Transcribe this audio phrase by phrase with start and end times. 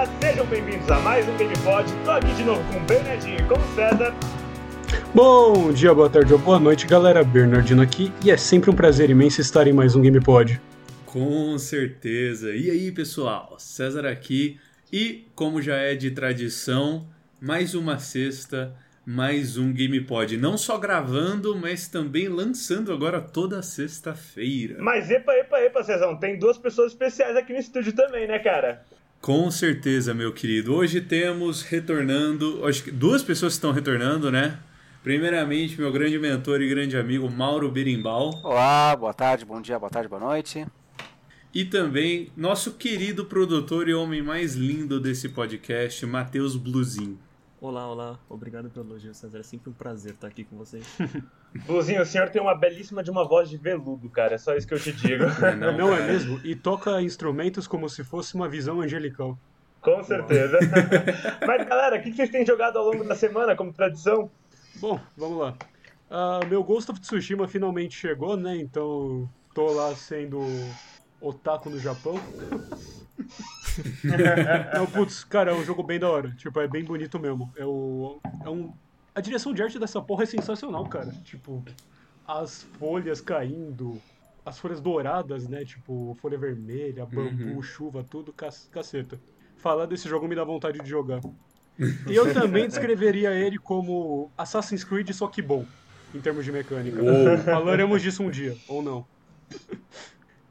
[0.00, 1.92] galera, sejam bem-vindos a mais um GamePod.
[2.04, 4.14] Tô aqui de novo com o Bernardinho e com o César.
[5.14, 7.22] Bom dia, boa tarde ou boa noite, galera.
[7.22, 10.60] Bernardino aqui e é sempre um prazer imenso estar em mais um GamePod.
[11.04, 12.54] Com certeza.
[12.54, 13.56] E aí, pessoal?
[13.58, 14.58] César aqui
[14.92, 17.06] e, como já é de tradição,
[17.40, 20.36] mais uma sexta, mais um GamePod.
[20.36, 24.76] Não só gravando, mas também lançando agora toda sexta-feira.
[24.78, 28.82] Mas epa, epa, epa, Cezão, tem duas pessoas especiais aqui no estúdio também, né, cara?
[29.20, 30.74] Com certeza, meu querido.
[30.74, 34.58] Hoje temos retornando, acho que duas pessoas estão retornando, né?
[35.02, 38.40] Primeiramente, meu grande mentor e grande amigo Mauro Berimbau.
[38.42, 40.66] Olá, boa tarde, bom dia, boa tarde, boa noite.
[41.52, 47.18] E também nosso querido produtor e homem mais lindo desse podcast, Matheus Bluzinho.
[47.62, 48.18] Olá, olá.
[48.26, 49.40] Obrigado pelo elogio, César.
[49.40, 50.82] É sempre um prazer estar aqui com vocês.
[51.66, 54.36] Bluzinho, o senhor tem uma belíssima de uma voz de veludo, cara.
[54.36, 55.24] É só isso que eu te digo.
[55.60, 56.40] não, não é mesmo?
[56.42, 59.38] E toca instrumentos como se fosse uma visão angelical.
[59.82, 60.58] Com certeza.
[61.46, 64.30] Mas, galera, o que vocês têm jogado ao longo da semana, como tradição?
[64.76, 65.54] Bom, vamos lá.
[66.10, 68.56] Uh, meu Ghost of Tsushima finalmente chegou, né?
[68.56, 70.40] Então tô lá sendo
[71.20, 72.18] otaku no Japão.
[74.74, 76.30] Não, putz, cara, é um jogo bem da hora.
[76.32, 77.52] Tipo, é bem bonito mesmo.
[77.56, 78.72] É, o, é um.
[79.14, 81.12] A direção de arte dessa porra é sensacional, cara.
[81.24, 81.64] Tipo,
[82.26, 84.00] as folhas caindo,
[84.44, 85.64] as folhas douradas, né?
[85.64, 87.62] Tipo, folha vermelha, bambu, uhum.
[87.62, 89.20] chuva, tudo, caceta.
[89.56, 91.20] Falar desse jogo me dá vontade de jogar.
[91.78, 95.66] E eu também descreveria ele como Assassin's Creed, só que bom,
[96.14, 97.02] em termos de mecânica.
[97.02, 97.38] Uou.
[97.38, 99.06] Falaremos disso um dia, ou não.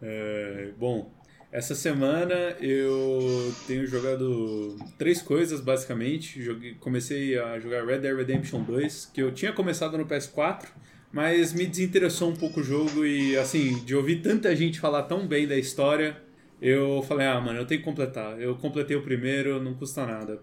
[0.01, 1.11] É, bom,
[1.51, 6.41] essa semana eu tenho jogado três coisas, basicamente.
[6.41, 10.67] Joguei, comecei a jogar Red Dead Redemption 2, que eu tinha começado no PS4,
[11.11, 15.25] mas me desinteressou um pouco o jogo e, assim, de ouvir tanta gente falar tão
[15.25, 16.17] bem da história,
[16.61, 18.39] eu falei, ah, mano, eu tenho que completar.
[18.39, 20.39] Eu completei o primeiro, não custa nada.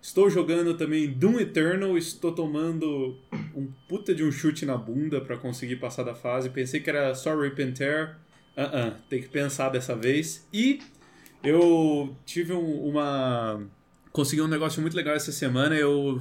[0.00, 3.18] Estou jogando também Doom Eternal, estou tomando
[3.52, 6.50] um puta de um chute na bunda para conseguir passar da fase.
[6.50, 7.32] Pensei que era só
[7.76, 8.20] Tear.
[8.56, 10.46] Uh -uh, tem que pensar dessa vez.
[10.52, 10.80] E
[11.42, 13.60] eu tive um, uma.
[14.12, 15.74] Consegui um negócio muito legal essa semana.
[15.74, 16.20] Eu,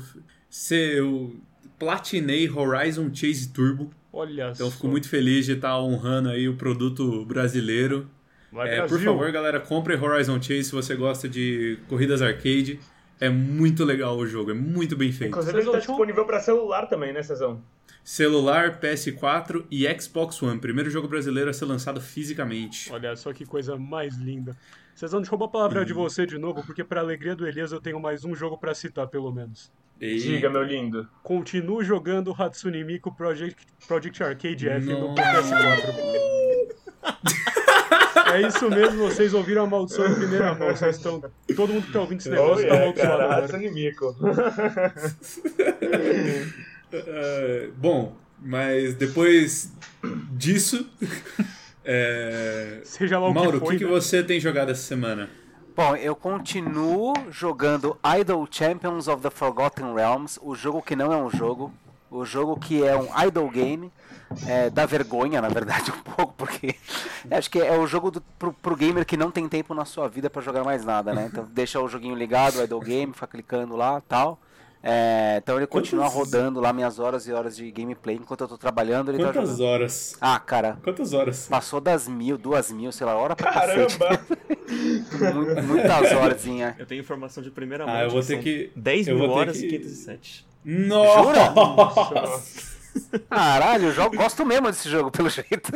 [0.50, 1.36] se, eu
[1.80, 3.92] platinei Horizon Chase Turbo.
[4.12, 8.10] Olha Então fico muito feliz de estar honrando aí o produto brasileiro.
[8.58, 12.80] É, por favor, galera, compre Horizon Chase se você gosta de corridas arcade.
[13.20, 15.30] É muito legal o jogo, é muito bem feito.
[15.30, 17.62] Inclusive ele está disponível para celular também, né, Cezão?
[18.04, 20.60] Celular, PS4 e Xbox One.
[20.60, 22.92] Primeiro jogo brasileiro a ser lançado fisicamente.
[22.94, 24.56] Olha só que coisa mais linda.
[24.94, 25.86] Cezão, deixa eu roubar a palavra hum.
[25.86, 28.76] de você de novo, porque para alegria do Elias eu tenho mais um jogo para
[28.76, 29.72] citar, pelo menos.
[30.00, 30.18] E...
[30.18, 31.08] Diga, meu lindo.
[31.24, 36.36] Continuo jogando Hatsune Miku Project, Project Arcade F no PS4.
[38.36, 40.70] É isso mesmo, vocês ouviram a maldição em primeira mão.
[40.70, 41.24] Vocês estão.
[41.56, 43.48] Todo mundo que tá ouvindo esse negócio oh, tá amaldiçoado.
[43.48, 43.48] Cara,
[46.94, 49.72] uh, bom, mas depois
[50.32, 50.88] disso.
[51.88, 52.80] É...
[52.84, 53.92] Seja lá o Mauro, que, foi, o que, né?
[53.92, 55.30] que você tem jogado essa semana?
[55.76, 61.18] Bom, eu continuo jogando Idol Champions of the Forgotten Realms, o jogo que não é
[61.18, 61.72] um jogo,
[62.10, 63.92] o jogo que é um idol game,
[64.48, 66.76] é, dá vergonha, na verdade, um pouco, porque
[67.30, 70.08] acho que é o jogo do, pro, pro gamer que não tem tempo na sua
[70.08, 71.30] vida para jogar mais nada, né?
[71.32, 74.40] Então deixa o joguinho ligado, o idle game, fica clicando lá tal.
[74.88, 76.16] É, então ele continua Quantas...
[76.16, 79.10] rodando lá minhas horas e horas de gameplay enquanto eu tô trabalhando.
[79.10, 80.16] Ele tá Quantas tá horas?
[80.22, 80.78] Ah, cara.
[80.84, 81.48] Quantas horas?
[81.48, 84.22] Passou das mil, duas mil, sei lá, hora pra Caramba!
[85.66, 86.46] Muitas horas.
[86.78, 87.96] Eu tenho informação de primeira mão.
[87.96, 88.72] Ah, eu vou ter que.
[88.76, 89.66] 10 mil horas que...
[89.66, 90.46] e 507.
[90.64, 91.24] Nossa!
[91.24, 91.50] Jura?
[91.52, 92.75] Nossa.
[93.30, 95.72] Caralho, eu jogo, gosto mesmo desse jogo, pelo jeito.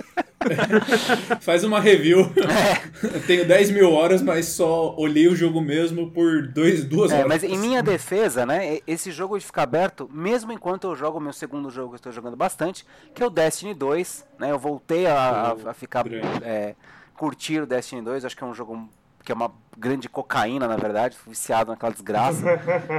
[1.42, 2.22] Faz uma review.
[2.22, 3.20] É.
[3.28, 7.28] Tenho 10 mil horas, mas só olhei o jogo mesmo por dois, duas é, horas.
[7.28, 11.34] Mas em minha defesa, né, esse jogo fica aberto mesmo enquanto eu jogo o meu
[11.34, 14.26] segundo jogo que eu estou jogando bastante, que é o Destiny 2.
[14.40, 16.06] Né, eu voltei a, a, a ficar.
[16.42, 16.76] É,
[17.20, 18.90] curtir o Destiny 2, acho que é um jogo
[19.30, 22.44] que é uma grande cocaína, na verdade, viciado naquela desgraça.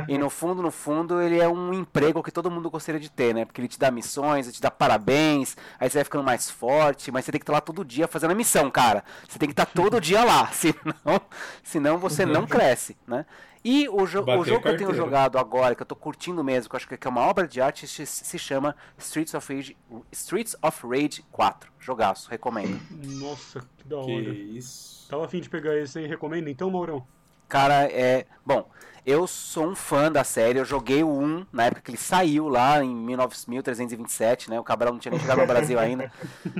[0.07, 3.35] e no fundo, no fundo, ele é um emprego que todo mundo gostaria de ter,
[3.35, 3.45] né?
[3.45, 7.11] Porque ele te dá missões, ele te dá parabéns, aí você vai ficando mais forte,
[7.11, 9.03] mas você tem que estar lá todo dia fazendo a missão, cara.
[9.29, 11.21] Você tem que estar todo dia lá, senão,
[11.65, 13.27] senão você não cresce, né?
[13.63, 16.71] E o, jo o jogo que eu tenho jogado agora, que eu tô curtindo mesmo,
[16.71, 19.77] que eu acho que é uma obra de arte, se chama Streets of Rage,
[20.11, 21.71] Streets of Rage 4.
[21.79, 22.81] Jogaço, recomendo.
[22.91, 24.07] Nossa, que da hora.
[24.07, 25.07] Que isso.
[25.11, 27.07] Tava afim de pegar esse aí, recomendo então, Maurão?
[27.49, 28.27] Cara, é.
[28.47, 28.71] Bom,
[29.05, 32.49] eu sou um fã da série, eu joguei o 1 na época que ele saiu
[32.49, 34.61] lá em 1327, né?
[34.61, 36.13] O Cabral não tinha nem chegado no Brasil ainda.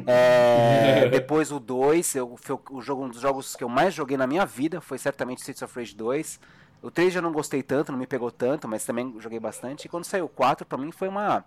[0.07, 4.17] É, depois o 2, eu, foi o jogo, um dos jogos que eu mais joguei
[4.17, 6.41] na minha vida foi certamente Streets of Rage 2.
[6.83, 9.85] O 3 já não gostei tanto, não me pegou tanto, mas também joguei bastante.
[9.85, 11.45] E quando saiu o 4, pra mim foi uma,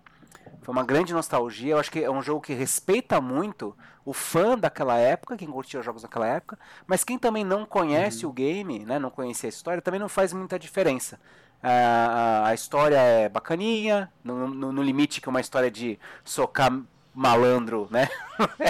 [0.62, 1.72] foi uma grande nostalgia.
[1.72, 5.82] Eu acho que é um jogo que respeita muito o fã daquela época, quem curtia
[5.82, 8.30] jogos daquela época, mas quem também não conhece uhum.
[8.30, 11.18] o game, né, não conhecia a história, também não faz muita diferença.
[11.62, 16.70] A, a história é bacaninha, no, no, no, limite que uma história de socar
[17.14, 18.06] malandro, né?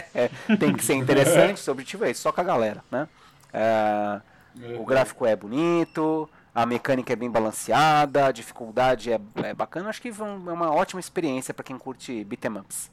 [0.60, 3.08] Tem que ser interessante, o objetivo é isso, soca a galera, né?
[3.52, 4.20] É,
[4.78, 9.88] o gráfico é bonito, a mecânica é bem balanceada, a dificuldade é, é bacana.
[9.88, 12.90] Acho que é uma ótima experiência para quem curte beat'em ups.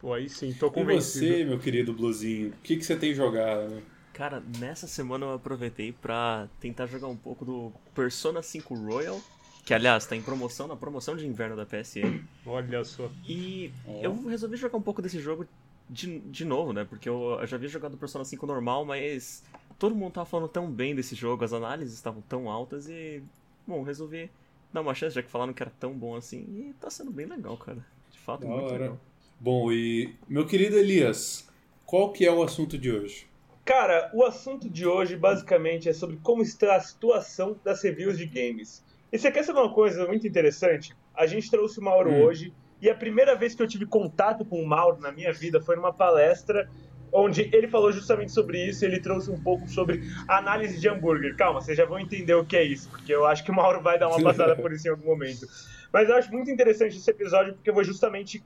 [0.00, 1.24] Pô, aí sim, tô convencido.
[1.24, 3.82] E você, meu querido Bluzinho, o que, que você tem jogado?
[4.12, 9.20] Cara, nessa semana eu aproveitei pra tentar jogar um pouco do Persona 5 Royal,
[9.64, 12.24] que aliás tá em promoção, na promoção de inverno da PSN.
[12.44, 13.10] Olha só.
[13.28, 13.72] E
[14.02, 15.46] eu resolvi jogar um pouco desse jogo
[15.88, 16.84] de, de novo, né?
[16.84, 19.44] Porque eu, eu já havia jogado Persona 5 normal, mas
[19.78, 23.22] todo mundo tava falando tão bem desse jogo, as análises estavam tão altas e.
[23.66, 24.30] Bom, resolvi
[24.72, 26.40] dar uma chance, já que falaram que era tão bom assim.
[26.48, 27.84] E tá sendo bem legal, cara.
[28.10, 28.78] De fato, da muito hora.
[28.78, 29.00] legal.
[29.38, 31.48] Bom, e meu querido Elias,
[31.84, 33.26] qual que é o assunto de hoje?
[33.64, 38.26] Cara, o assunto de hoje basicamente é sobre como está a situação das reviews de
[38.26, 38.84] games.
[39.12, 40.96] E você quer saber uma coisa muito interessante?
[41.14, 42.24] A gente trouxe o Mauro hum.
[42.24, 45.60] hoje e a primeira vez que eu tive contato com o Mauro na minha vida
[45.60, 46.68] foi numa palestra
[47.12, 51.36] onde ele falou justamente sobre isso, ele trouxe um pouco sobre análise de hambúrguer.
[51.36, 53.80] Calma, vocês já vão entender o que é isso, porque eu acho que o Mauro
[53.82, 55.46] vai dar uma passada por isso em algum momento.
[55.92, 58.42] Mas eu acho muito interessante esse episódio, porque eu vou justamente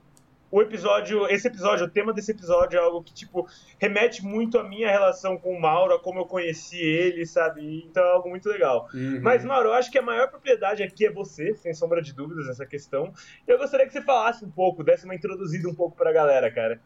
[0.49, 3.47] o episódio, esse episódio, o tema desse episódio é algo que, tipo,
[3.77, 7.83] remete muito à minha relação com o Mauro, a como eu conheci ele, sabe?
[7.85, 8.87] Então é algo muito legal.
[8.93, 9.19] Uhum.
[9.21, 12.47] Mas, Mauro, eu acho que a maior propriedade aqui é você, sem sombra de dúvidas,
[12.47, 13.11] nessa questão.
[13.45, 16.49] E eu gostaria que você falasse um pouco, desse uma introduzida um pouco pra galera,
[16.49, 16.79] cara.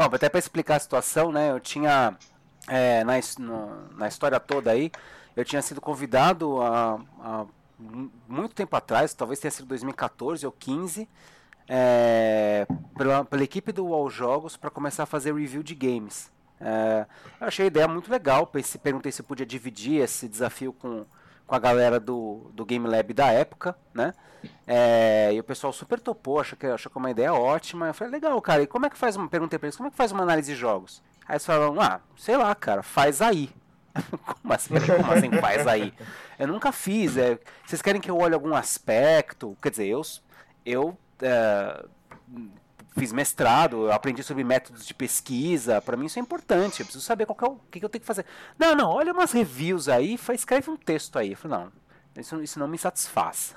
[0.00, 1.50] Bom, até para explicar a situação, né?
[1.50, 2.16] Eu tinha
[2.66, 4.90] é, na, no, na história toda aí,
[5.36, 7.44] eu tinha sido convidado há,
[8.26, 11.06] muito tempo atrás, talvez tenha sido 2014 ou 15,
[11.68, 12.66] é,
[12.96, 16.32] pela, pela equipe do Wall Jogos para começar a fazer review de games.
[16.58, 17.04] É,
[17.38, 21.04] eu achei a ideia muito legal, pensei, perguntei se podia dividir esse desafio com,
[21.50, 24.14] com a galera do, do Game Lab da época, né?
[24.64, 27.88] É, e o pessoal super topou, achou que, achou que uma ideia ótima.
[27.88, 29.28] Eu falei, legal, cara, e como é que faz uma.
[29.28, 31.02] Perguntei pra eles, como é que faz uma análise de jogos?
[31.26, 33.50] Aí eles falaram, ah, sei lá, cara, faz aí.
[34.40, 35.92] como, assim, como assim faz aí?
[36.38, 37.16] Eu nunca fiz.
[37.16, 37.36] É,
[37.66, 39.58] vocês querem que eu olhe algum aspecto?
[39.60, 40.02] Quer dizer, eu,
[40.64, 41.84] eu é,
[42.96, 45.80] fiz mestrado, aprendi sobre métodos de pesquisa.
[45.80, 46.80] Para mim isso é importante.
[46.80, 48.24] Eu preciso saber qual que é o que, que eu tenho que fazer.
[48.58, 51.32] Não, não, olha umas reviews aí, escreve um texto aí.
[51.32, 51.72] Eu falei, não,
[52.16, 53.54] isso, isso não me satisfaz.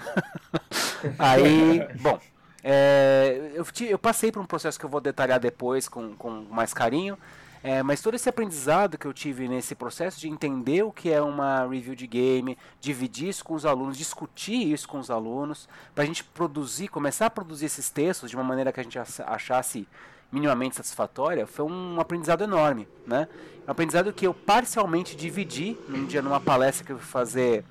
[1.20, 2.18] Aí, bom,
[2.64, 6.74] é, eu, eu, passei por um processo que eu vou detalhar depois com, com mais
[6.74, 7.18] carinho.
[7.64, 11.22] É, mas todo esse aprendizado que eu tive nesse processo de entender o que é
[11.22, 16.04] uma review de game, dividir isso com os alunos, discutir isso com os alunos, para
[16.04, 19.88] a gente produzir, começar a produzir esses textos de uma maneira que a gente achasse
[20.30, 23.30] minimamente satisfatória, foi um aprendizado enorme, né?
[23.66, 27.64] Um aprendizado que eu parcialmente dividi num dia numa palestra que eu fui fazer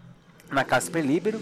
[0.48, 1.38] na Casper Libero,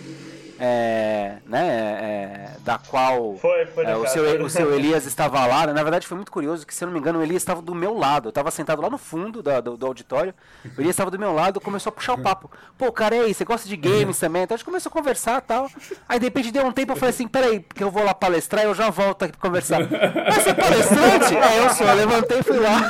[0.63, 5.67] é, né, é, da qual foi, foi é, o, seu, o seu Elias estava lá.
[5.67, 5.73] Né?
[5.73, 7.75] Na verdade, foi muito curioso que, se eu não me engano, o Elias estava do
[7.75, 8.27] meu lado.
[8.27, 10.35] Eu estava sentado lá no fundo do, do, do auditório.
[10.77, 12.51] O Elias estava do meu lado, começou a puxar o papo.
[12.77, 14.43] Pô, cara, aí, você gosta de games também?
[14.43, 15.71] Então a gente começou a conversar e tal.
[16.07, 18.63] Aí de repente deu um tempo, eu falei assim: peraí, que eu vou lá palestrar
[18.63, 19.81] e eu já volto aqui pra conversar.
[19.81, 21.37] Mas você é palestrante?
[21.37, 21.87] É, eu sou.
[21.87, 22.81] Eu levantei e fui lá.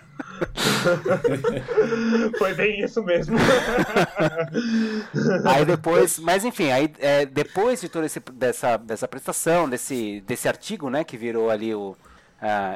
[2.38, 3.36] Foi bem isso mesmo.
[5.44, 10.90] aí depois, mas enfim, aí é, depois de toda dessa, dessa prestação, desse, desse artigo,
[10.90, 11.96] né, que virou ali o, uh,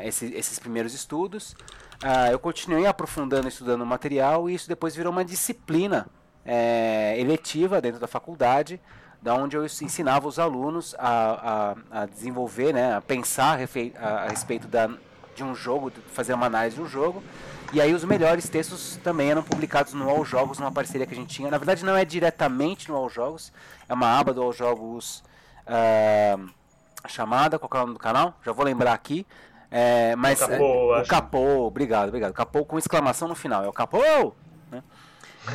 [0.02, 1.54] esse, esses primeiros estudos,
[2.02, 6.06] uh, eu continuei aprofundando, estudando o material e isso depois virou uma disciplina
[6.44, 8.80] é, eletiva dentro da faculdade,
[9.22, 14.28] da onde eu ensinava os alunos a, a, a desenvolver, né, a pensar a, a
[14.28, 14.90] respeito da,
[15.34, 17.22] de um jogo, fazer uma análise de um jogo
[17.72, 21.16] e aí os melhores textos também eram publicados no All Jogos, numa parceria que a
[21.16, 21.50] gente tinha.
[21.50, 23.52] Na verdade não é diretamente no All Jogos,
[23.88, 25.22] é uma aba do All Jogos
[25.66, 26.50] uh,
[27.08, 28.34] chamada, qual é o nome do canal?
[28.44, 29.26] Já vou lembrar aqui.
[29.70, 32.32] É, mas o Capô, é, o Capô, obrigado, obrigado.
[32.32, 34.34] Capô com exclamação no final, é o Capô!
[34.70, 34.82] Né?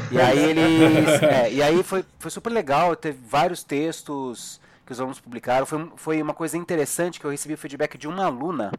[0.10, 1.22] E aí eles.
[1.22, 5.65] é, e aí foi, foi super legal, teve vários textos que os alunos publicaram.
[5.65, 8.72] Foi, foi uma coisa interessante que eu recebi o feedback de uma aluna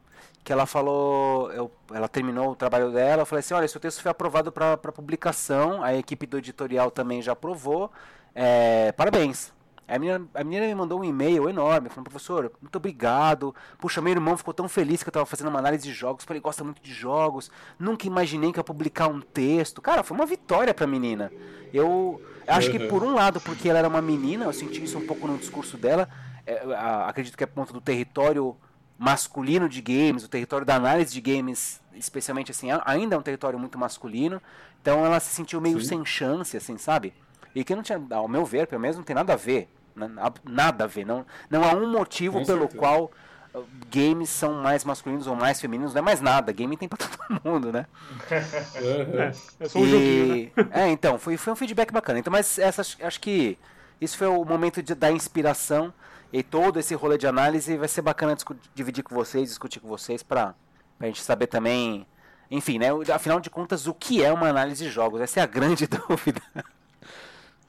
[0.47, 4.01] que ela falou, eu, ela terminou o trabalho dela, eu falei assim, olha, seu texto
[4.01, 7.91] foi aprovado para publicação, a equipe do editorial também já aprovou,
[8.33, 9.53] é, parabéns.
[9.89, 13.55] A menina, a menina me mandou um e-mail enorme, falando, professor, muito obrigado.
[13.79, 16.35] Puxa, meu irmão ficou tão feliz que eu estava fazendo uma análise de jogos, porque
[16.35, 17.51] ele gosta muito de jogos.
[17.79, 19.81] Nunca imaginei que ia publicar um texto.
[19.81, 21.33] Cara, foi uma vitória para a menina.
[21.73, 25.07] Eu acho que por um lado, porque ela era uma menina, eu senti isso um
[25.07, 26.09] pouco no discurso dela.
[26.45, 26.63] É,
[27.07, 28.57] acredito que é ponto do território
[28.99, 33.59] masculino de games, o território da análise de games, especialmente assim, ainda é um território
[33.59, 34.41] muito masculino.
[34.81, 35.87] Então ela se sentiu meio Sim.
[35.87, 37.13] sem chance, assim, sabe?
[37.55, 39.69] E que não tinha, ao meu ver, pelo menos não tem nada a ver.
[39.95, 40.11] Né?
[40.45, 41.07] Nada a ver.
[41.07, 42.79] Não, não há um motivo Com pelo certeza.
[42.79, 43.11] qual
[43.55, 46.53] uh, games são mais masculinos ou mais femininos, não é mais nada.
[46.53, 47.87] Game tem pra todo mundo, né?
[48.31, 49.91] é, é só um e...
[49.91, 50.69] joguinho, né?
[50.85, 52.19] é, então, foi, foi um feedback bacana.
[52.19, 53.59] Então, mas essa, acho que
[54.01, 55.93] isso foi o momento de, da inspiração
[56.33, 58.37] e todo esse rolê de análise vai ser bacana
[58.75, 60.55] dividir com vocês, discutir com vocês para
[60.99, 62.07] a gente saber também,
[62.51, 62.89] enfim, né?
[63.13, 65.21] Afinal de contas, o que é uma análise de jogos?
[65.21, 66.43] Essa é a grande dúvida.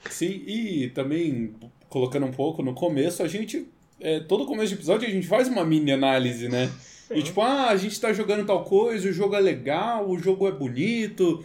[0.10, 1.56] Sim, e também
[1.90, 3.68] colocando um pouco no começo, a gente
[4.00, 6.70] é, todo começo de episódio a gente faz uma mini análise, né?
[7.10, 10.46] E tipo, ah, a gente tá jogando tal coisa, o jogo é legal, o jogo
[10.46, 11.42] é bonito,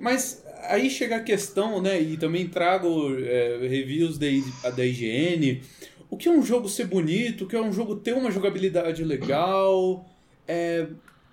[0.00, 2.00] mas aí chega a questão, né?
[2.00, 4.26] E também trago é, reviews da,
[4.74, 5.62] da IGN
[6.14, 9.02] o que é um jogo ser bonito, o que é um jogo ter uma jogabilidade
[9.02, 10.06] legal.
[10.46, 10.86] É,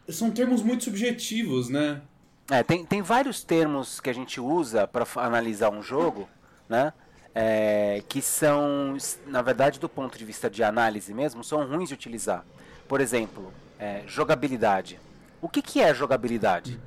[0.09, 2.01] são termos muito subjetivos, né?
[2.49, 6.27] É, tem, tem vários termos que a gente usa para analisar um jogo,
[6.67, 6.91] né?
[7.33, 8.97] É, que são,
[9.27, 12.43] na verdade, do ponto de vista de análise mesmo, são ruins de utilizar.
[12.87, 14.99] Por exemplo, é, jogabilidade.
[15.39, 16.79] O que, que é jogabilidade?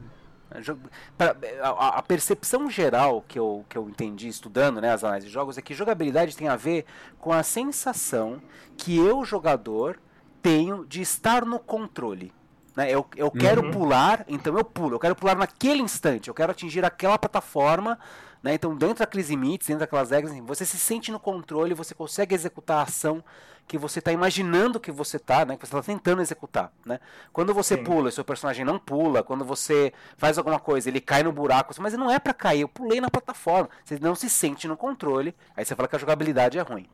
[1.58, 5.62] A, percepção geral que eu, que eu entendi estudando né, as análises de jogos é
[5.62, 6.84] que jogabilidade tem a ver
[7.18, 8.40] com a sensação
[8.76, 9.98] que eu, jogador,
[10.40, 12.32] tenho de estar no controle.
[12.76, 12.90] Né?
[12.90, 13.70] Eu, eu quero uhum.
[13.70, 14.96] pular, então eu pulo.
[14.96, 16.28] Eu quero pular naquele instante.
[16.28, 17.98] Eu quero atingir aquela plataforma.
[18.42, 18.54] Né?
[18.54, 22.78] Então, dentro daqueles limites, dentro daquelas regras, você se sente no controle, você consegue executar
[22.78, 23.24] a ação
[23.66, 25.56] que você está imaginando que você está, né?
[25.56, 27.00] Que você está tentando executar, né?
[27.32, 27.84] Quando você Sim.
[27.84, 29.22] pula, seu personagem não pula.
[29.22, 32.60] Quando você faz alguma coisa, ele cai no buraco, mas não é para cair.
[32.60, 33.70] Eu pulei na plataforma.
[33.84, 35.34] Você não se sente no controle.
[35.56, 36.88] Aí você fala que a jogabilidade é ruim.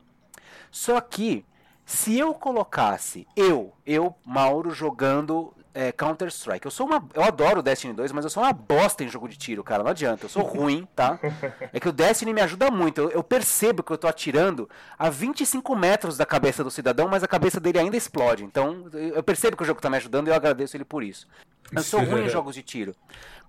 [0.71, 1.45] Só que
[1.85, 6.65] se eu colocasse eu, eu Mauro jogando é, Counter-Strike.
[6.65, 7.03] Eu sou uma.
[7.13, 9.83] Eu adoro Destiny 2, mas eu sou uma bosta em jogo de tiro, cara.
[9.83, 10.25] Não adianta.
[10.25, 11.19] Eu sou ruim, tá?
[11.73, 12.99] É que o Destiny me ajuda muito.
[12.99, 17.23] Eu, eu, percebo que eu tô atirando a 25 metros da cabeça do cidadão, mas
[17.23, 18.43] a cabeça dele ainda explode.
[18.43, 21.27] Então, eu percebo que o jogo tá me ajudando e eu agradeço ele por isso.
[21.71, 22.95] Eu sou ruim em jogos de tiro.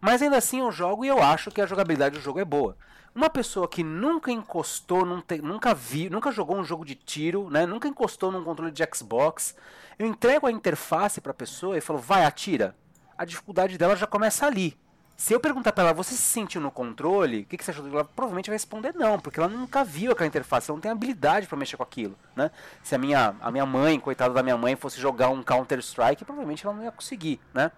[0.01, 2.77] Mas ainda assim eu jogo e eu acho que a jogabilidade do jogo é boa.
[3.15, 7.67] Uma pessoa que nunca encostou, nunca viu, nunca jogou um jogo de tiro, né?
[7.67, 9.55] Nunca encostou num controle de Xbox
[9.99, 12.75] eu entrego a interface para a pessoa e falo, vai, atira.
[13.17, 14.77] A dificuldade dela já começa ali.
[15.17, 17.43] Se eu perguntar para ela, você se sentiu no controle?
[17.43, 17.87] O que, que você achou?
[17.87, 21.47] Ela provavelmente vai responder não, porque ela nunca viu aquela interface, ela não tem habilidade
[21.47, 22.51] para mexer com aquilo, né?
[22.83, 26.25] Se a minha, a minha mãe, coitada da minha mãe, fosse jogar um Counter Strike,
[26.25, 27.71] provavelmente ela não ia conseguir, né?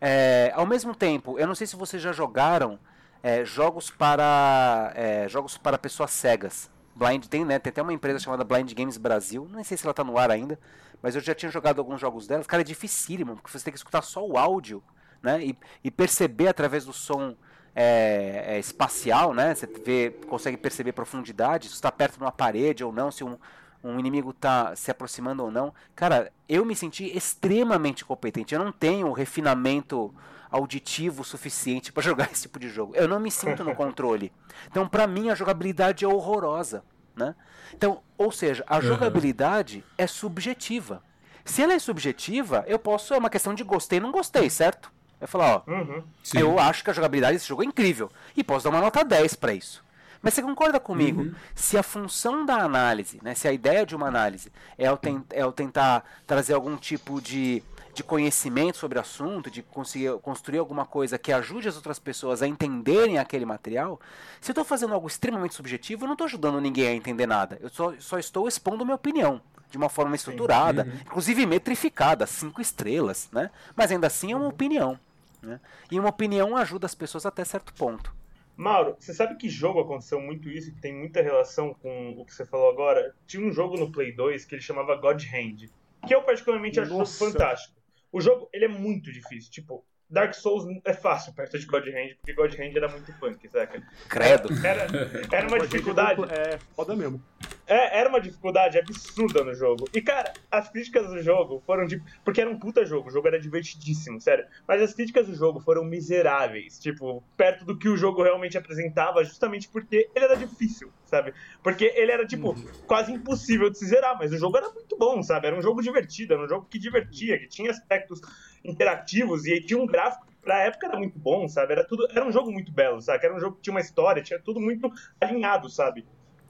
[0.00, 2.76] É, ao mesmo tempo, eu não sei se vocês já jogaram
[3.22, 6.70] é, jogos para é, jogos para pessoas cegas.
[6.94, 7.58] Blind tem, né?
[7.58, 9.48] Tem até uma empresa chamada Blind Games Brasil.
[9.50, 10.58] Não sei se ela está no ar ainda,
[11.00, 12.46] mas eu já tinha jogado alguns jogos delas.
[12.46, 14.82] Cara, é dificílimo, porque você tem que escutar só o áudio,
[15.22, 15.42] né?
[15.42, 17.34] E, e perceber através do som
[17.74, 19.54] é, é, espacial, né?
[19.54, 23.38] Você vê, consegue perceber profundidade, se está perto de uma parede ou não, se um,
[23.82, 25.72] um inimigo está se aproximando ou não.
[25.94, 28.54] Cara, eu me senti extremamente competente.
[28.54, 30.14] Eu não tenho refinamento
[30.52, 32.94] auditivo suficiente para jogar esse tipo de jogo.
[32.94, 34.30] Eu não me sinto no controle.
[34.70, 36.84] Então, para mim, a jogabilidade é horrorosa.
[37.16, 37.34] Né?
[37.74, 39.94] Então, ou seja, a jogabilidade uhum.
[39.98, 41.02] é subjetiva.
[41.44, 43.12] Se ela é subjetiva, eu posso.
[43.12, 44.92] É uma questão de gostei ou não gostei, certo?
[45.20, 46.02] Eu falar, ó, uhum.
[46.34, 48.10] eu acho que a jogabilidade desse jogo é incrível.
[48.36, 49.84] E posso dar uma nota 10 para isso.
[50.22, 51.22] Mas você concorda comigo?
[51.22, 51.34] Uhum.
[51.54, 55.24] Se a função da análise, né, se a ideia de uma análise é eu, ten
[55.30, 57.62] é eu tentar trazer algum tipo de
[57.94, 62.42] de conhecimento sobre o assunto, de conseguir construir alguma coisa que ajude as outras pessoas
[62.42, 64.00] a entenderem aquele material,
[64.40, 67.58] se eu estou fazendo algo extremamente subjetivo, eu não estou ajudando ninguém a entender nada.
[67.60, 71.00] Eu só, só estou expondo minha opinião de uma forma estruturada, uhum.
[71.00, 73.50] inclusive metrificada, cinco estrelas, né?
[73.74, 75.00] Mas ainda assim é uma opinião.
[75.42, 75.58] Né?
[75.90, 78.14] E uma opinião ajuda as pessoas até certo ponto.
[78.54, 82.34] Mauro, você sabe que jogo aconteceu muito isso, que tem muita relação com o que
[82.34, 83.14] você falou agora?
[83.26, 85.70] Tinha um jogo no Play 2 que ele chamava God Hand,
[86.06, 87.81] que eu particularmente acho fantástico.
[88.12, 89.50] O jogo, ele é muito difícil.
[89.50, 93.48] Tipo, Dark Souls é fácil perto de God Hand, porque God Hand era muito punk,
[93.48, 93.82] saca?
[94.10, 94.50] Credo.
[94.64, 94.86] Era,
[95.32, 96.20] era uma dificuldade.
[96.30, 97.22] É foda mesmo.
[97.66, 99.88] É, era uma dificuldade absurda no jogo.
[99.94, 102.02] E, cara, as críticas do jogo foram de.
[102.22, 104.44] Porque era um puta jogo, o jogo era divertidíssimo, sério.
[104.68, 109.24] Mas as críticas do jogo foram miseráveis, tipo, perto do que o jogo realmente apresentava,
[109.24, 111.34] justamente porque ele era difícil, sabe?
[111.62, 112.64] Porque ele era, tipo, uhum.
[112.86, 115.46] quase impossível de se zerar, mas o jogo era muito bom, sabe?
[115.46, 118.20] Era um jogo divertido, era um jogo que divertia, que tinha aspectos
[118.64, 121.72] interativos e tinha um gráfico pra época era muito bom, sabe?
[121.72, 123.26] Era tudo, era um jogo muito belo, sabe?
[123.26, 124.90] Era um jogo que tinha uma história, tinha tudo muito
[125.20, 126.06] alinhado, sabe?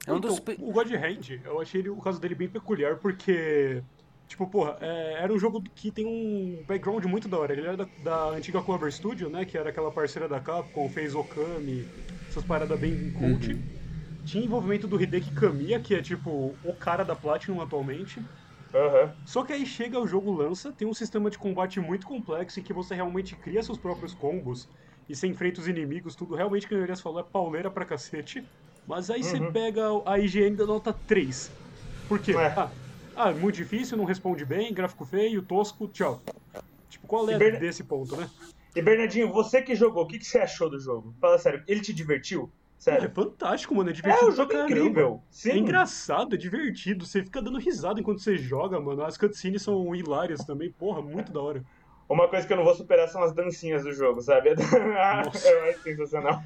[0.07, 0.39] É um dos...
[0.39, 3.83] Então, o God Hand, eu achei ele, o caso dele bem peculiar, porque
[4.27, 7.53] Tipo, porra, é, era um jogo que tem um background muito da hora.
[7.53, 9.45] Ele era da, da, antiga Clover Studio, né?
[9.45, 11.85] Que era aquela parceira da Capcom, fez Okami,
[12.27, 13.53] essas paradas bem cult.
[13.53, 13.82] Uhum.
[14.25, 18.19] Tinha envolvimento do Hideki Kamiya, que é tipo o cara da Platinum atualmente.
[18.19, 19.11] Uhum.
[19.25, 22.63] Só que aí chega o jogo lança, tem um sistema de combate muito complexo em
[22.63, 24.67] que você realmente cria seus próprios combos
[25.07, 28.43] e você enfrenta os inimigos, tudo realmente, que o Elias falou, é pauleira pra cacete.
[28.87, 29.27] Mas aí uhum.
[29.27, 31.51] você pega a IGN da nota 3.
[32.07, 32.31] Por quê?
[32.31, 32.47] É.
[32.47, 32.69] Ah,
[33.15, 36.21] ah, muito difícil, não responde bem, gráfico feio, tosco, tchau.
[36.89, 37.59] Tipo, qual é Bern...
[37.59, 38.29] desse ponto, né?
[38.75, 41.13] E Bernardinho, você que jogou, o que, que você achou do jogo?
[41.21, 42.51] Fala sério, ele te divertiu?
[42.83, 43.05] Sério?
[43.05, 43.91] É fantástico, mano.
[43.91, 44.25] É divertido.
[44.25, 45.23] É, o jogo é incrível.
[45.31, 45.51] Sim.
[45.51, 47.05] É engraçado, é divertido.
[47.05, 49.05] Você fica dando risada enquanto você joga, mano.
[49.05, 50.69] As cutscenes são hilárias também.
[50.69, 51.63] Porra, muito da hora.
[52.09, 54.49] Uma coisa que eu não vou superar são as dancinhas do jogo, sabe?
[54.59, 56.41] é sensacional.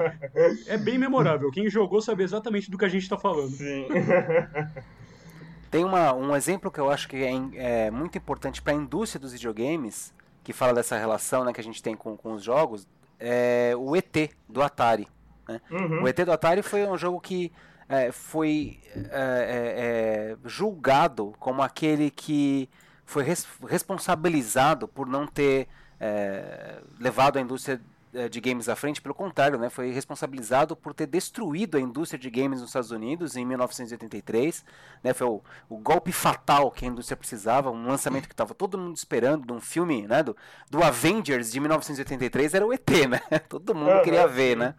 [0.68, 1.50] É bem memorável.
[1.50, 3.50] Quem jogou sabe exatamente do que a gente tá falando.
[3.50, 3.88] Sim.
[5.72, 9.20] Tem uma, um exemplo que eu acho que é, é muito importante para a indústria
[9.20, 10.14] dos videogames,
[10.44, 12.88] que fala dessa relação né, que a gente tem com, com os jogos,
[13.20, 15.08] é o ET do Atari.
[15.48, 15.62] Né?
[15.72, 16.04] Uhum.
[16.04, 17.52] O ET do Atari foi um jogo que
[17.90, 22.70] é, foi é, é, é julgado como aquele que
[23.06, 25.68] foi res, responsabilizado por não ter
[26.00, 27.82] é, levado a indústria
[28.14, 32.18] eh, de games à frente, pelo contrário, né, foi responsabilizado por ter destruído a indústria
[32.18, 34.66] de games nos Estados Unidos em 1983.
[35.04, 38.78] Né, foi o, o golpe fatal que a indústria precisava, um lançamento que estava todo
[38.78, 40.36] mundo esperando, de um filme né, do,
[40.72, 43.20] do Avengers de 1983, era o ET, né?
[43.50, 44.74] Todo mundo queria ver, né?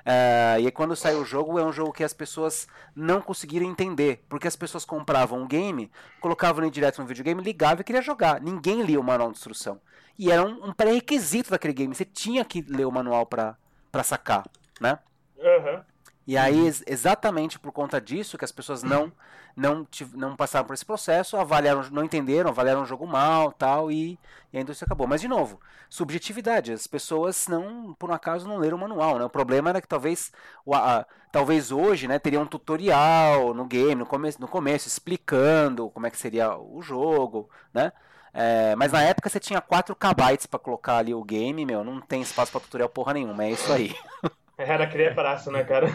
[0.00, 3.66] Uh, e aí, quando sai o jogo, é um jogo que as pessoas não conseguiram
[3.66, 4.24] entender.
[4.28, 5.90] Porque as pessoas compravam um game,
[6.20, 8.40] colocavam ele direto no videogame, ligavam e queria jogar.
[8.40, 9.80] Ninguém lia o manual de instrução.
[10.18, 11.94] E era um, um pré-requisito daquele game.
[11.94, 13.56] Você tinha que ler o manual para
[14.02, 14.44] sacar,
[14.80, 14.98] né?
[15.36, 15.82] Uhum.
[16.28, 19.10] E aí, exatamente por conta disso, que as pessoas não
[19.56, 24.18] não, não passaram por esse processo, avaliaram, não entenderam, avaliaram o jogo mal tal, e,
[24.52, 25.06] e a indústria acabou.
[25.06, 26.70] Mas, de novo, subjetividade.
[26.70, 29.18] As pessoas não, por um acaso, não leram o manual.
[29.18, 29.24] Né?
[29.24, 30.30] O problema era que talvez,
[30.66, 35.88] o, a, talvez hoje né, teria um tutorial no game, no começo, no começo, explicando
[35.90, 37.90] como é que seria o jogo, né?
[38.34, 42.00] É, mas na época você tinha 4 KB para colocar ali o game, meu, não
[42.00, 43.96] tem espaço para tutorial porra nenhuma, é isso aí.
[44.58, 45.86] Era criar praça, né, cara?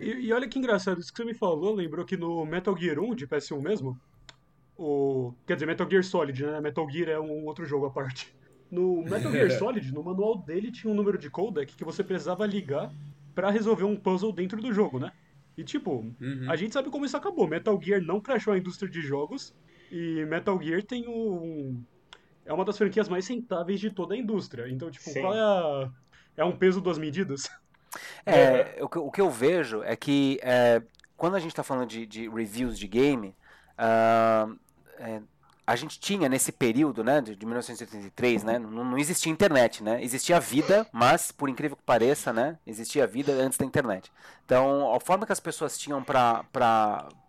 [0.00, 3.00] e, e, olha que engraçado, isso que você me falou, lembrou que no Metal Gear
[3.00, 4.00] 1 de PS1 mesmo,
[4.78, 5.34] o...
[5.44, 6.60] quer dizer, Metal Gear Solid, né?
[6.60, 8.32] Metal Gear é um outro jogo à parte.
[8.70, 12.46] No Metal Gear Solid, no manual dele tinha um número de codec que você precisava
[12.46, 12.92] ligar
[13.34, 15.10] para resolver um puzzle dentro do jogo, né?
[15.56, 16.46] E tipo, uhum.
[16.48, 17.48] a gente sabe como isso acabou.
[17.48, 19.54] Metal Gear não crashou a indústria de jogos
[19.90, 21.82] e Metal Gear tem um.
[22.44, 24.68] É uma das franquias mais rentáveis de toda a indústria.
[24.68, 25.20] Então, tipo, Sim.
[25.20, 25.90] qual é a.
[26.36, 27.48] É um peso duas medidas?
[28.24, 30.82] É, o, o que eu vejo é que é,
[31.16, 33.34] quando a gente está falando de, de, reviews de game,
[33.78, 34.58] uh,
[34.98, 35.20] é,
[35.66, 40.02] a gente tinha nesse período, né, de, de 1983, né, não, não, existia internet, né,
[40.02, 44.12] existia vida, mas por incrível que pareça, né, existia vida antes da internet.
[44.44, 46.44] Então, a forma que as pessoas tinham para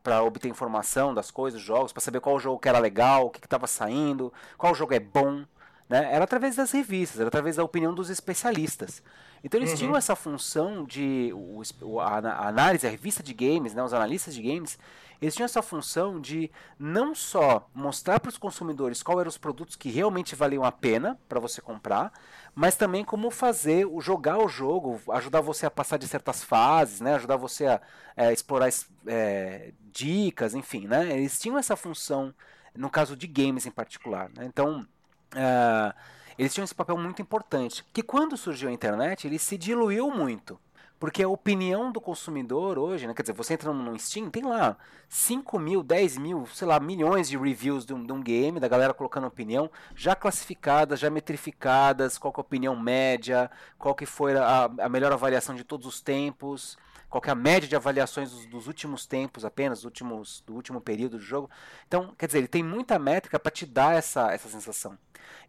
[0.04, 3.30] para obter informação das coisas, dos jogos, para saber qual jogo que era legal, o
[3.32, 5.46] que estava saindo, qual jogo é bom,
[5.90, 9.02] né, era através das revistas, era através da opinião dos especialistas.
[9.46, 9.78] Então eles uhum.
[9.78, 11.62] tinham essa função de o,
[12.00, 14.80] a, a, análise, a revista de games, né, os analistas de games,
[15.22, 19.76] eles tinham essa função de não só mostrar para os consumidores quais eram os produtos
[19.76, 22.12] que realmente valiam a pena para você comprar,
[22.56, 27.00] mas também como fazer o jogar o jogo, ajudar você a passar de certas fases,
[27.00, 27.80] né, ajudar você a
[28.18, 28.70] é, explorar
[29.06, 32.34] é, dicas, enfim, né, eles tinham essa função
[32.74, 34.28] no caso de games em particular.
[34.36, 34.88] Né, então
[35.36, 35.94] uh,
[36.38, 40.60] eles tinham esse papel muito importante, que quando surgiu a internet, ele se diluiu muito.
[40.98, 44.78] Porque a opinião do consumidor hoje, né, quer dizer, você entra no Steam, tem lá
[45.10, 48.68] 5 mil, 10 mil, sei lá, milhões de reviews de um, de um game, da
[48.68, 54.38] galera colocando opinião, já classificadas, já metrificadas, qual é a opinião média, qual que foi
[54.38, 56.78] a, a melhor avaliação de todos os tempos,
[57.10, 61.18] qual é a média de avaliações dos, dos últimos tempos apenas, últimos, do último período
[61.18, 61.50] do jogo.
[61.88, 64.98] Então, quer dizer, ele tem muita métrica para te dar essa, essa sensação.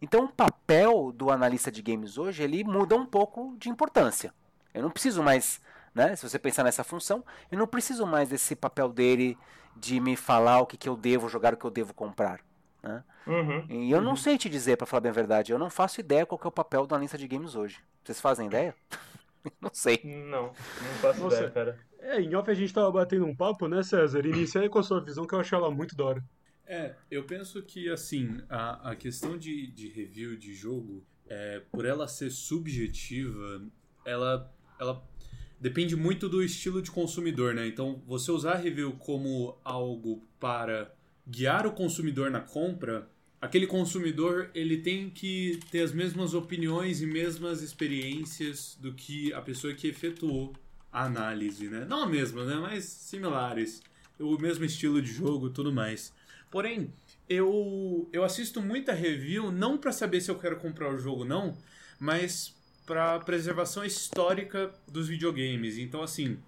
[0.01, 4.33] Então o papel do analista de games hoje ele muda um pouco de importância.
[4.73, 5.59] Eu não preciso mais,
[5.93, 9.37] né, se você pensar nessa função, eu não preciso mais desse papel dele
[9.75, 12.39] de me falar o que, que eu devo jogar, o que eu devo comprar.
[12.81, 13.03] Né?
[13.25, 14.03] Uhum, e eu uhum.
[14.03, 16.47] não sei te dizer, para falar bem a verdade, eu não faço ideia qual é
[16.47, 17.79] o papel do analista de games hoje.
[18.03, 18.75] Vocês fazem ideia?
[19.59, 19.99] não sei.
[20.03, 21.79] Não, não faço Nossa, ideia, cara.
[21.99, 24.25] É, em off a gente tava batendo um papo, né, César?
[24.25, 26.23] Inicia aí com a sua visão que eu achei ela muito da hora.
[26.67, 31.85] É, eu penso que, assim, a, a questão de, de review de jogo, é, por
[31.85, 33.65] ela ser subjetiva,
[34.05, 35.01] ela, ela
[35.59, 37.65] depende muito do estilo de consumidor, né?
[37.67, 40.93] Então, você usar a review como algo para
[41.25, 47.05] guiar o consumidor na compra, aquele consumidor ele tem que ter as mesmas opiniões e
[47.05, 50.53] mesmas experiências do que a pessoa que efetuou
[50.91, 51.85] a análise, né?
[51.87, 52.55] Não a mesma, né?
[52.55, 53.81] Mas similares.
[54.19, 56.13] O mesmo estilo de jogo tudo mais.
[56.49, 56.93] Porém,
[57.29, 61.57] eu, eu assisto muita review não para saber se eu quero comprar o jogo não,
[61.99, 62.55] mas
[62.85, 65.77] para preservação histórica dos videogames.
[65.77, 66.39] Então, assim,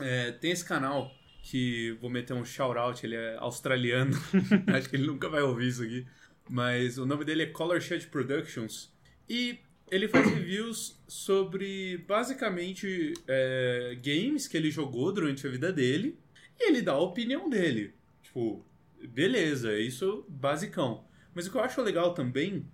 [0.00, 4.16] é, tem esse canal que vou meter um shout-out, ele é australiano,
[4.72, 6.06] acho que ele nunca vai ouvir isso aqui,
[6.48, 8.92] mas o nome dele é Color Shade Productions.
[9.28, 9.58] E
[9.90, 16.18] ele faz reviews sobre basicamente é, games que ele jogou durante a vida dele
[16.58, 17.94] e ele dá a opinião dele.
[18.22, 18.64] Tipo,
[19.06, 21.04] beleza, é isso basicão.
[21.34, 22.66] Mas o que eu acho legal também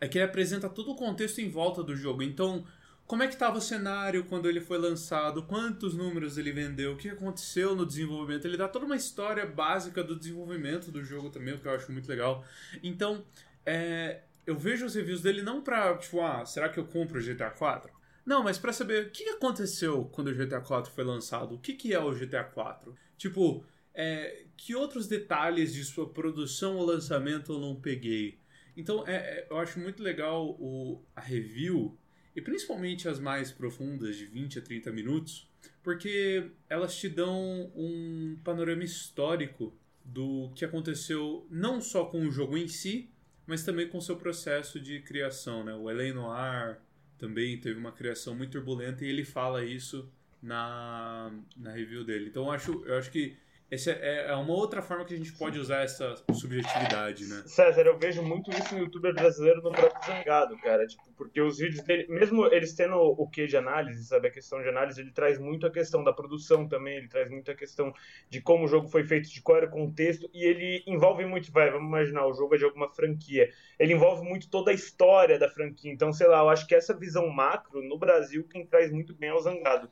[0.00, 2.22] é que ele apresenta todo o contexto em volta do jogo.
[2.22, 2.66] Então,
[3.06, 6.96] como é que estava o cenário quando ele foi lançado, quantos números ele vendeu, o
[6.96, 8.46] que aconteceu no desenvolvimento.
[8.46, 11.92] Ele dá toda uma história básica do desenvolvimento do jogo também, o que eu acho
[11.92, 12.44] muito legal.
[12.82, 13.24] Então,
[13.66, 17.22] é, eu vejo os reviews dele não pra, tipo, ah, será que eu compro o
[17.22, 17.90] GTA 4?
[18.24, 21.74] Não, mas para saber o que aconteceu quando o GTA 4 foi lançado, o que,
[21.74, 22.94] que é o GTA 4?
[23.18, 28.38] Tipo, é, que outros detalhes de sua produção ou lançamento eu não peguei?
[28.76, 31.98] Então, é, é, eu acho muito legal o, a review,
[32.34, 35.48] e principalmente as mais profundas, de 20 a 30 minutos,
[35.82, 42.56] porque elas te dão um panorama histórico do que aconteceu não só com o jogo
[42.56, 43.10] em si,
[43.46, 45.64] mas também com seu processo de criação.
[45.64, 45.74] Né?
[45.74, 46.78] O Elaine Noir
[47.18, 52.28] também teve uma criação muito turbulenta e ele fala isso na, na review dele.
[52.28, 53.36] Então eu acho, eu acho que
[53.72, 57.42] essa é, é uma outra forma que a gente pode usar essa subjetividade, né?
[57.46, 60.86] César, eu vejo muito isso no youtuber brasileiro no próprio Zangado, cara.
[60.86, 64.28] Tipo, porque os vídeos dele, mesmo eles tendo o que de análise, sabe?
[64.28, 67.50] A questão de análise, ele traz muito a questão da produção também, ele traz muito
[67.50, 67.94] a questão
[68.28, 71.50] de como o jogo foi feito, de qual era o contexto, e ele envolve muito,
[71.50, 73.48] vai, vamos imaginar, o jogo é de alguma franquia.
[73.78, 75.90] Ele envolve muito toda a história da franquia.
[75.90, 79.30] Então, sei lá, eu acho que essa visão macro, no Brasil, quem traz muito bem
[79.30, 79.88] é o Zangado.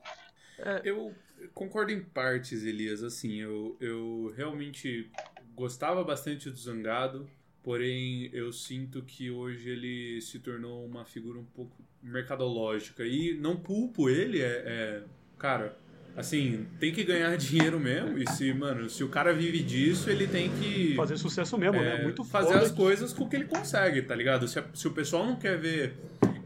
[0.58, 1.14] É, eu
[1.54, 3.02] concordo em partes, Elias.
[3.02, 5.10] Assim, eu, eu realmente
[5.54, 7.28] gostava bastante do Zangado,
[7.62, 13.04] porém eu sinto que hoje ele se tornou uma figura um pouco mercadológica.
[13.04, 15.02] E não culpo ele, é, é
[15.38, 15.76] cara,
[16.16, 18.18] assim, tem que ganhar dinheiro mesmo.
[18.18, 20.94] E se, mano, se o cara vive disso, ele tem que.
[20.94, 21.94] Fazer sucesso mesmo, né?
[21.94, 22.04] é, né?
[22.04, 24.46] Muito Fazer as coisas com o que ele consegue, tá ligado?
[24.48, 25.94] Se, se o pessoal não quer ver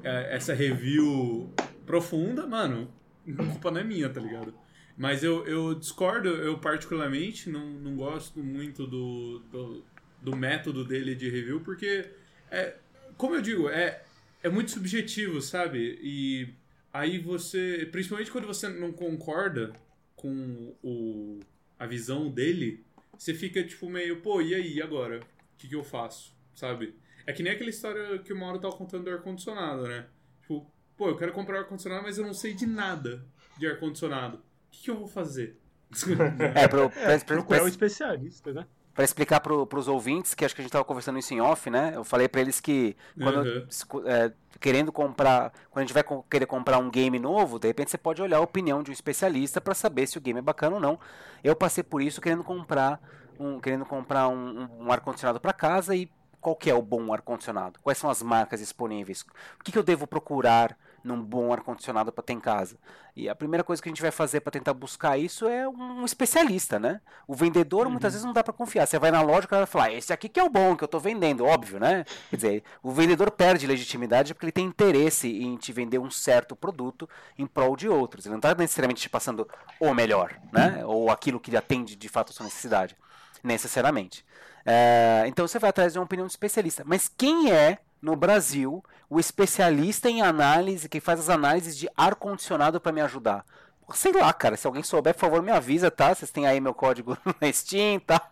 [0.02, 1.52] é, essa review
[1.86, 2.90] profunda, mano,
[3.26, 4.54] a culpa não é minha, tá ligado?
[4.96, 9.84] Mas eu, eu discordo, eu particularmente não, não gosto muito do, do,
[10.22, 12.10] do método dele de review, porque,
[12.50, 12.76] é,
[13.16, 14.04] como eu digo, é,
[14.42, 15.98] é muito subjetivo, sabe?
[16.00, 16.48] E
[16.92, 19.72] aí você, principalmente quando você não concorda
[20.14, 21.40] com o,
[21.76, 22.84] a visão dele,
[23.18, 25.18] você fica tipo meio, pô, e aí, agora?
[25.18, 26.32] O que, que eu faço?
[26.54, 26.94] Sabe?
[27.26, 30.06] É que nem aquela história que o Mauro tava contando do ar-condicionado, né?
[30.42, 33.26] Tipo, pô, eu quero comprar ar-condicionado, mas eu não sei de nada
[33.58, 34.40] de ar-condicionado
[34.74, 35.58] que, que eu vou fazer?
[36.54, 38.66] é, pro, pra, pra, procurar um especialista, né?
[38.92, 41.68] Para explicar para os ouvintes, que acho que a gente estava conversando isso em off,
[41.68, 41.92] né?
[41.96, 44.08] Eu falei para eles que quando uhum.
[44.08, 47.98] é, querendo comprar, quando a gente vai querer comprar um game novo, de repente você
[47.98, 50.80] pode olhar a opinião de um especialista para saber se o game é bacana ou
[50.80, 50.98] não.
[51.42, 53.00] Eu passei por isso querendo comprar
[53.38, 56.08] um, querendo comprar um, um, um ar condicionado para casa e
[56.40, 57.80] qual que é o bom ar condicionado?
[57.82, 59.22] Quais são as marcas disponíveis?
[59.58, 60.78] O que, que eu devo procurar?
[61.04, 62.76] Num bom ar-condicionado para ter em casa.
[63.14, 66.04] E a primeira coisa que a gente vai fazer para tentar buscar isso é um
[66.04, 67.00] especialista, né?
[67.28, 67.92] O vendedor uhum.
[67.92, 68.86] muitas vezes não dá para confiar.
[68.86, 70.86] Você vai na loja e vai falar, esse aqui que é o bom, que eu
[70.86, 72.04] estou vendendo, óbvio, né?
[72.30, 76.56] Quer dizer, o vendedor perde legitimidade porque ele tem interesse em te vender um certo
[76.56, 78.24] produto em prol de outros.
[78.24, 79.46] Ele não está necessariamente te passando
[79.78, 80.84] o melhor, né?
[80.86, 82.96] Ou aquilo que atende de fato a sua necessidade,
[83.42, 84.24] necessariamente.
[84.64, 86.82] É, então você vai atrás de uma opinião de especialista.
[86.86, 88.82] Mas quem é no Brasil
[89.14, 93.44] o especialista em análise, que faz as análises de ar-condicionado para me ajudar?
[93.92, 96.12] Sei lá, cara, se alguém souber, por favor, me avisa, tá?
[96.12, 98.28] Vocês têm aí meu código na Steam e tal,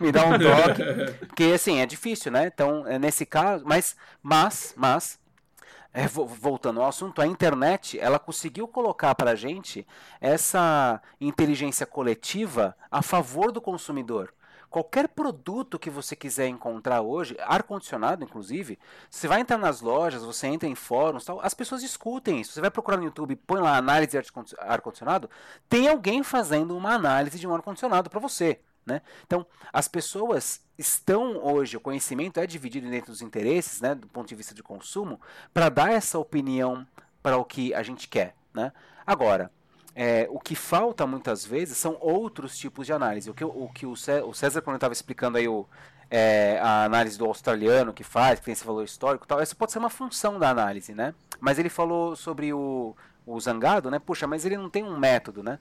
[0.00, 1.16] me dá um toque.
[1.26, 2.46] Porque, assim, é difícil, né?
[2.46, 5.18] Então, é nesse caso, mas, mas, mas,
[5.92, 9.86] é, voltando ao assunto, a internet, ela conseguiu colocar para a gente
[10.18, 14.32] essa inteligência coletiva a favor do consumidor.
[14.72, 18.78] Qualquer produto que você quiser encontrar hoje, ar-condicionado inclusive,
[19.10, 22.52] você vai entrar nas lojas, você entra em fóruns, tal, as pessoas discutem isso.
[22.52, 25.28] Você vai procurar no YouTube, põe lá análise de ar-condicionado,
[25.68, 28.60] tem alguém fazendo uma análise de um ar-condicionado para você.
[28.86, 29.02] Né?
[29.26, 34.26] Então, as pessoas estão hoje, o conhecimento é dividido dentro dos interesses, né, do ponto
[34.26, 35.20] de vista de consumo,
[35.52, 36.86] para dar essa opinião
[37.22, 38.34] para o que a gente quer.
[38.54, 38.72] Né?
[39.06, 39.50] Agora,
[39.94, 43.30] é, o que falta muitas vezes são outros tipos de análise.
[43.30, 45.66] O que o, que o César, quando estava explicando aí o,
[46.10, 49.72] é, a análise do australiano que faz, que tem esse valor histórico tal, essa pode
[49.72, 51.14] ser uma função da análise, né?
[51.40, 52.94] Mas ele falou sobre o,
[53.26, 53.98] o zangado, né?
[53.98, 55.58] Puxa, mas ele não tem um método, né?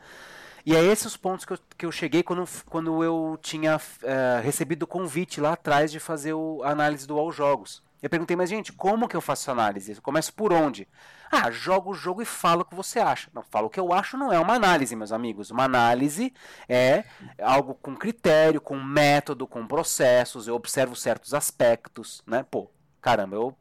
[0.65, 4.41] E é esses os pontos que eu, que eu cheguei quando, quando eu tinha é,
[4.43, 7.81] recebido o convite lá atrás de fazer o, a análise do All Jogos.
[8.01, 9.93] Eu perguntei, mas gente, como que eu faço análise?
[9.93, 10.87] Eu começo por onde?
[11.31, 13.29] Ah, jogo o jogo e falo o que você acha.
[13.33, 15.51] Não, falo o que eu acho não é uma análise, meus amigos.
[15.51, 16.33] Uma análise
[16.67, 17.03] é
[17.39, 20.47] algo com critério, com método, com processos.
[20.47, 22.43] Eu observo certos aspectos, né?
[22.49, 23.55] Pô, caramba, eu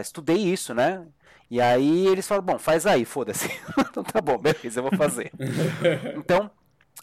[0.00, 1.06] estudei isso, né?
[1.48, 3.48] E aí eles falam, bom, faz aí, foda-se.
[3.78, 5.30] então tá bom, beleza, eu vou fazer.
[6.16, 6.50] então,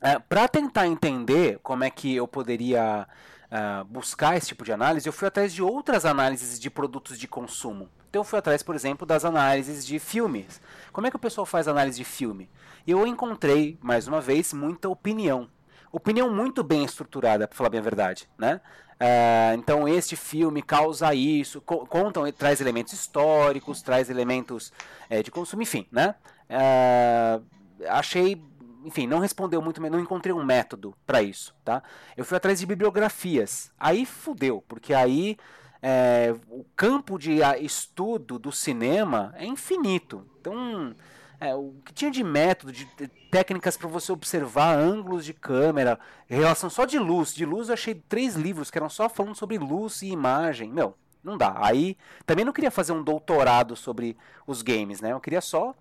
[0.01, 3.08] é, para tentar entender como é que eu poderia
[3.52, 7.28] uh, buscar esse tipo de análise, eu fui atrás de outras análises de produtos de
[7.28, 7.90] consumo.
[8.10, 10.62] Então eu fui atrás, por exemplo, das análises de filmes.
[10.92, 12.50] Como é que o pessoal faz análise de filme?
[12.86, 15.50] Eu encontrei, mais uma vez, muita opinião.
[15.92, 18.62] Opinião muito bem estruturada, para falar bem a verdade, né?
[19.02, 24.72] Uh, então este filme causa isso, co contam, traz elementos históricos, traz elementos
[25.10, 26.16] é, de consumo, enfim, né?
[26.50, 27.44] Uh,
[27.90, 28.42] achei,
[28.86, 31.84] enfim, não respondeu muito, não encontrei um método para isso, tá?
[32.15, 35.38] Eu fui atrás de bibliografias, aí fudeu, porque aí
[35.82, 40.96] é, o campo de estudo do cinema é infinito, então
[41.41, 42.86] é, o que tinha de método, de
[43.32, 47.34] técnicas para você observar ângulos de câmera, relação só de luz.
[47.34, 50.72] De luz eu achei três livros que eram só falando sobre luz e imagem.
[50.72, 51.56] Meu, não dá.
[51.58, 54.15] Aí também não queria fazer um doutorado sobre
[54.46, 55.13] os games, né?
[55.13, 55.74] Eu queria só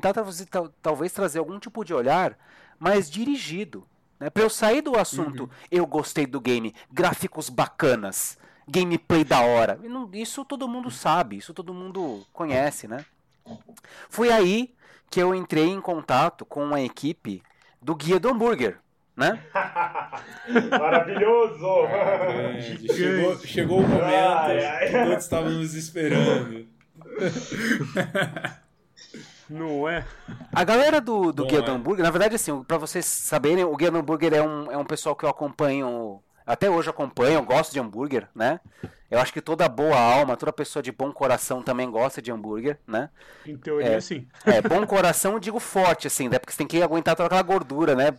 [0.00, 0.14] tentar
[0.80, 2.38] talvez trazer algum tipo de olhar
[2.78, 3.86] mais dirigido.
[4.18, 4.30] Né?
[4.30, 5.50] Para eu sair do assunto, uhum.
[5.70, 9.78] eu gostei do game, gráficos bacanas, gameplay da hora.
[10.14, 13.04] Isso todo mundo sabe, isso todo mundo conhece, né?
[14.08, 14.74] Foi aí
[15.10, 17.42] que eu entrei em contato com a equipe
[17.80, 18.78] do Guia do Hambúrguer,
[19.14, 19.44] né?
[20.70, 21.66] Maravilhoso!
[22.32, 24.86] É, chegou, chegou o momento ai, ai.
[24.86, 26.66] que todos estávamos esperando.
[29.52, 30.04] Não é?
[30.50, 31.62] A galera do, do Guia é.
[31.62, 34.76] do Hambúrguer, na verdade, assim, pra vocês saberem, o Guia do Hambúrguer é um, é
[34.76, 38.60] um pessoal que eu acompanho, até hoje acompanho, eu gosto de hambúrguer, né?
[39.10, 42.78] Eu acho que toda boa alma, toda pessoa de bom coração também gosta de hambúrguer,
[42.86, 43.10] né?
[43.46, 44.26] Em teoria, é, sim.
[44.46, 46.38] É, bom coração eu digo forte, assim, né?
[46.38, 48.14] Porque você tem que aguentar toda aquela gordura, né?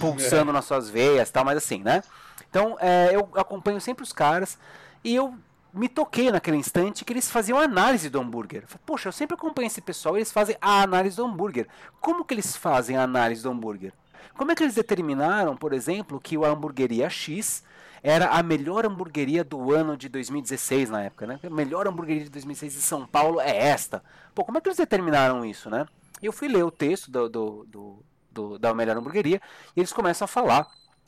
[0.00, 0.54] Pulsando é.
[0.54, 2.02] nas suas veias tal, mas assim, né?
[2.50, 4.58] Então, é, eu acompanho sempre os caras
[5.04, 5.34] e eu
[5.72, 8.64] me toquei naquele instante que eles faziam análise do hambúrguer.
[8.86, 11.66] Poxa, eu sempre acompanho esse pessoal eles fazem a análise do hambúrguer.
[12.00, 13.92] Como que eles fazem a análise do hambúrguer?
[14.36, 17.64] Como é que eles determinaram, por exemplo, que a hamburgueria X
[18.02, 21.40] era a melhor hamburgueria do ano de 2016 na época, né?
[21.44, 24.02] A melhor hamburgueria de 2016 de São Paulo é esta.
[24.34, 25.86] Pô, como é que eles determinaram isso, né?
[26.22, 29.40] Eu fui ler o texto do, do, do, do da melhor hamburgueria
[29.76, 30.66] e eles começam a falar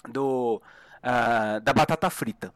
[0.09, 0.61] do,
[1.03, 2.53] uh, da batata frita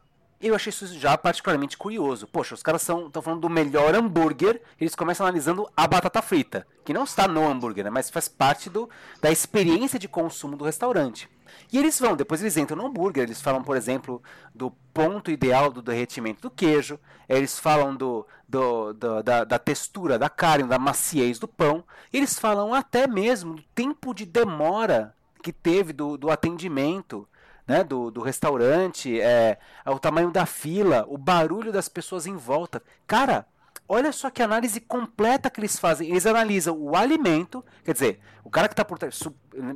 [0.47, 2.27] eu achei isso já particularmente curioso.
[2.27, 6.93] Poxa, os caras estão falando do melhor hambúrguer, eles começam analisando a batata frita, que
[6.93, 8.89] não está no hambúrguer, né, mas faz parte do,
[9.21, 11.29] da experiência de consumo do restaurante.
[11.71, 14.21] E eles vão, depois eles entram no hambúrguer, eles falam, por exemplo,
[14.53, 20.19] do ponto ideal do derretimento do queijo, eles falam do, do, do da, da, textura
[20.19, 25.53] da carne, da maciez do pão, eles falam até mesmo do tempo de demora que
[25.53, 27.27] teve do, do atendimento
[27.67, 32.81] né, do, do restaurante, é, o tamanho da fila, o barulho das pessoas em volta.
[33.07, 33.45] Cara,
[33.87, 36.09] olha só que análise completa que eles fazem.
[36.09, 39.19] Eles analisam o alimento, quer dizer, o cara que está por trás,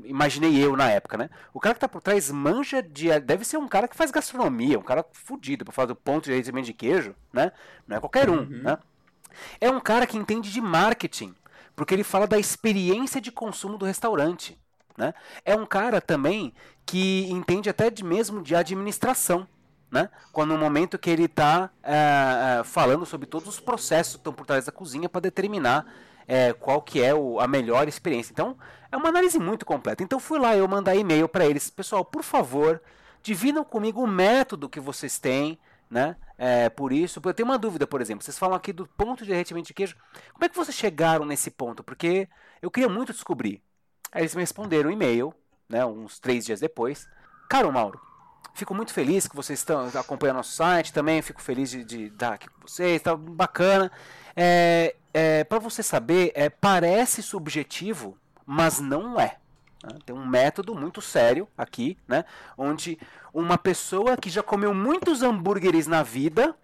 [0.06, 1.30] imaginei eu na época, né?
[1.54, 4.80] O cara que está por trás manja de, deve ser um cara que faz gastronomia,
[4.80, 7.52] um cara fudido para falar do ponto de rendimento de queijo, né?
[7.88, 8.62] Não é qualquer um, uhum.
[8.64, 8.78] né?
[9.60, 11.34] É um cara que entende de marketing,
[11.76, 14.60] porque ele fala da experiência de consumo do restaurante.
[15.00, 15.14] Né?
[15.46, 16.54] É um cara também
[16.86, 19.48] que entende até de mesmo de administração.
[19.90, 20.10] Né?
[20.34, 24.34] Quando no momento que ele está é, é, falando sobre todos os processos que estão
[24.34, 25.86] por trás da cozinha para determinar
[26.28, 28.32] é, qual que é o, a melhor experiência.
[28.32, 28.56] Então,
[28.92, 30.04] é uma análise muito completa.
[30.04, 32.82] Então, fui lá eu mandar e-mail para eles, pessoal, por favor,
[33.24, 35.58] dividam comigo o método que vocês têm,
[35.90, 36.16] né?
[36.38, 39.32] É, por isso, eu tenho uma dúvida, por exemplo, vocês falam aqui do ponto de
[39.32, 39.96] derretimento de queijo.
[40.34, 41.84] Como é que vocês chegaram nesse ponto?
[41.84, 42.30] Porque
[42.62, 43.62] eu queria muito descobrir.
[44.14, 45.34] Eles me responderam um e-mail,
[45.68, 47.08] né, uns três dias depois.
[47.48, 48.00] Caro Mauro,
[48.54, 52.34] fico muito feliz que vocês estão acompanhando nosso site também, fico feliz de, de estar
[52.34, 53.92] aqui com vocês, tá bacana.
[54.36, 59.38] É, é, Para você saber, é, parece subjetivo, mas não é.
[59.84, 60.00] Né?
[60.06, 62.26] Tem um método muito sério aqui, né?
[62.58, 63.00] Onde
[63.34, 66.56] uma pessoa que já comeu muitos hambúrgueres na vida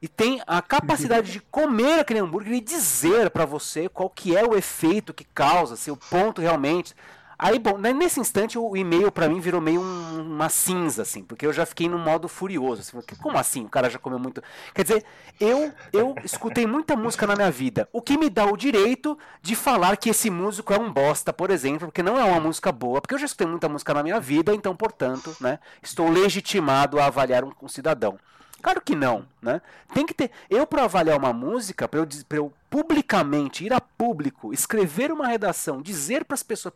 [0.00, 4.44] e tem a capacidade de comer aquele hambúrguer e dizer para você qual que é
[4.44, 6.94] o efeito que causa, se o ponto realmente.
[7.38, 11.22] Aí, bom, né, nesse instante o e-mail para mim virou meio um, uma cinza, assim,
[11.22, 12.80] porque eu já fiquei no modo furioso.
[12.80, 13.66] Assim, como assim?
[13.66, 14.42] O cara já comeu muito.
[14.74, 15.04] Quer dizer,
[15.38, 19.54] eu, eu escutei muita música na minha vida, o que me dá o direito de
[19.54, 23.02] falar que esse músico é um bosta, por exemplo, porque não é uma música boa,
[23.02, 27.04] porque eu já escutei muita música na minha vida, então, portanto, né, estou legitimado a
[27.06, 28.18] avaliar um, um cidadão.
[28.66, 29.62] Claro que não, né?
[29.94, 30.28] Tem que ter.
[30.50, 35.80] Eu, para avaliar uma música, para eu, eu publicamente ir a público, escrever uma redação,
[35.80, 36.74] dizer para as pessoas,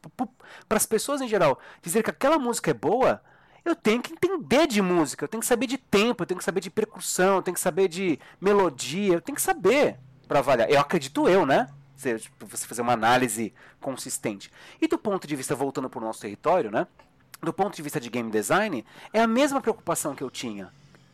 [0.69, 3.21] para as pessoas em geral, dizer que aquela música é boa,
[3.65, 6.45] eu tenho que entender de música, eu tenho que saber de tempo, eu tenho que
[6.45, 9.99] saber de percussão, eu tenho que saber de melodia, eu tenho que saber
[10.29, 10.71] para avaliar.
[10.71, 11.69] Eu acredito eu, né?
[11.97, 14.49] Tipo, você fazer uma análise consistente.
[14.81, 16.87] E do ponto de vista, voltando para o nosso território, né?
[17.43, 20.71] Do ponto de vista de game design, é a mesma preocupação que eu tinha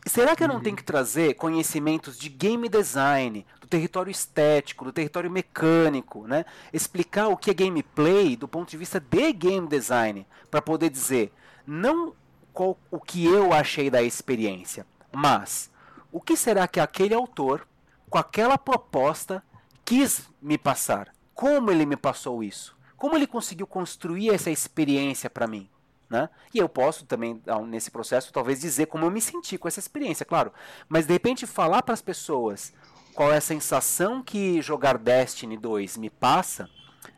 [0.09, 4.93] será que eu não tenho que trazer conhecimentos de game design, do território estético, do
[4.93, 6.45] território mecânico, né?
[6.71, 11.33] Explicar o que é gameplay do ponto de vista de game design, para poder dizer
[11.65, 12.13] não
[12.53, 15.69] qual, o que eu achei da experiência, mas
[16.11, 17.67] o que será que aquele autor,
[18.09, 19.43] com aquela proposta,
[19.83, 21.13] quis me passar?
[21.33, 22.75] Como ele me passou isso?
[22.95, 25.69] Como ele conseguiu construir essa experiência para mim?
[26.09, 26.29] Né?
[26.53, 30.25] E eu posso também, nesse processo, talvez dizer como eu me senti com essa experiência,
[30.25, 30.53] claro.
[30.87, 32.73] Mas de repente falar para as pessoas
[33.13, 36.69] qual é a sensação que jogar Destiny 2 me passa,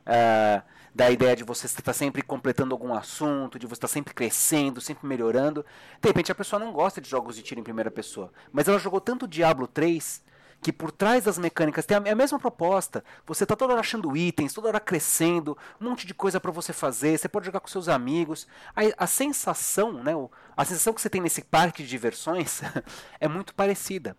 [0.08, 4.82] uh, da ideia de você estar sempre completando algum assunto, de você estar sempre crescendo,
[4.82, 5.66] sempre melhorando.
[6.02, 8.80] De repente a pessoa não gosta de jogos de tiro em primeira pessoa, mas ela
[8.80, 10.24] jogou tanto Diablo 3
[10.62, 13.04] que por trás das mecânicas tem a, mesma proposta.
[13.26, 16.74] Você está toda hora achando itens, toda hora crescendo, um monte de coisa para você
[16.74, 18.48] fazer, você pode jogar com seus amigos.
[18.76, 20.14] A, a sensação, né,
[20.56, 22.62] a sensação que você tem nesse parque de diversões
[23.20, 24.16] é muito parecida.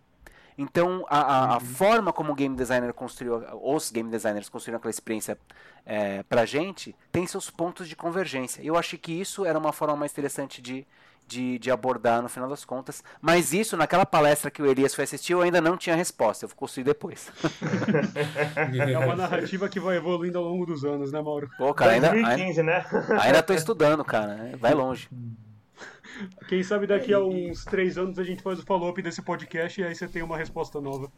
[0.57, 1.59] Então, a, a, a, uhum.
[1.61, 5.37] forma como o game designer construiu, os game designers construíram aquela experiência
[5.85, 8.61] é, pra gente, tem seus pontos de convergência.
[8.61, 10.85] Eu achei que isso era uma forma mais interessante de,
[11.27, 13.03] de, de, abordar no final das contas.
[13.21, 16.45] Mas isso, naquela palestra que o Elias foi assistir, eu ainda não tinha resposta.
[16.45, 17.31] Eu vou construir depois.
[18.91, 21.49] é uma narrativa que vai evoluindo ao longo dos anos, né, Mauro?
[21.57, 22.85] Pô, cara, ainda, 2015, ainda, né?
[23.19, 24.51] ainda tô estudando, cara.
[24.57, 25.09] Vai longe.
[26.47, 29.83] Quem sabe daqui a uns três anos a gente faz o follow-up desse podcast e
[29.83, 31.11] aí você tem uma resposta nova.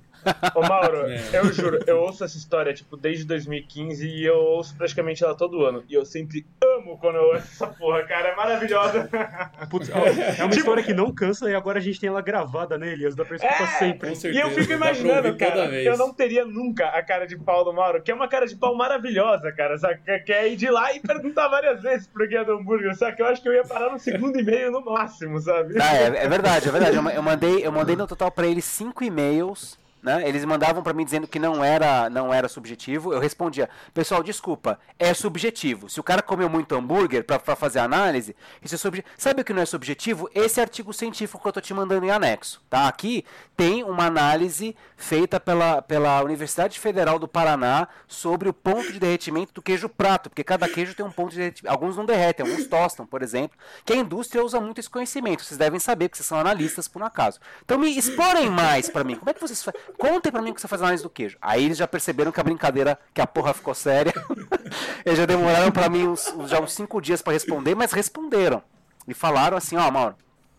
[0.56, 1.22] Ô Mauro, é.
[1.34, 5.66] eu juro, eu ouço essa história, tipo, desde 2015 e eu ouço praticamente ela todo
[5.66, 5.84] ano.
[5.90, 9.10] E eu sempre amo quando eu ouço essa porra, cara, é maravilhosa.
[9.70, 10.56] Putz, é uma tipo...
[10.56, 13.16] história que não cansa e agora a gente tem ela gravada, né, Elias?
[13.16, 14.14] Dá pra escutar é, sempre.
[14.32, 18.02] E eu fico imaginando, cara, eu não teria nunca a cara de pau do Mauro,
[18.02, 20.00] que é uma cara de pau maravilhosa, cara, sabe?
[20.26, 23.16] Que é ir de lá e perguntar várias vezes pro guia do hambúrguer, sabe?
[23.16, 25.76] Que eu acho que eu ia parar no segundo e meio no máximo, sabe?
[25.82, 26.96] Ah, é, é verdade, é verdade.
[26.96, 30.28] Eu mandei, eu mandei no total para ele cinco e-mails né?
[30.28, 33.14] Eles mandavam para mim dizendo que não era, não era subjetivo.
[33.14, 35.90] Eu respondia: "Pessoal, desculpa, é subjetivo.
[35.90, 39.16] Se o cara comeu muito hambúrguer para fazer análise, isso é subjetivo.
[39.18, 40.30] Sabe o que não é subjetivo?
[40.36, 42.88] Esse artigo científico que eu tô te mandando em anexo, tá?
[42.88, 49.00] Aqui tem uma análise feita pela, pela Universidade Federal do Paraná sobre o ponto de
[49.00, 51.74] derretimento do queijo prato, porque cada queijo tem um ponto de derretimento.
[51.74, 53.58] Alguns não derretem, alguns tostam, por exemplo.
[53.86, 55.44] Que a indústria usa muito esse conhecimento.
[55.44, 57.40] Vocês devem saber que vocês são analistas por um acaso.
[57.64, 59.16] Então me explorem mais para mim.
[59.16, 59.64] Como é que vocês?
[59.98, 61.38] Contem pra mim o que você faz análise do queijo.
[61.42, 64.14] Aí eles já perceberam que a brincadeira, que a porra ficou séria.
[65.06, 68.62] eles já demoraram pra mim uns, já uns cinco dias para responder, mas responderam.
[69.08, 70.16] E falaram assim, ó, Mauro,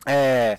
[0.07, 0.59] é,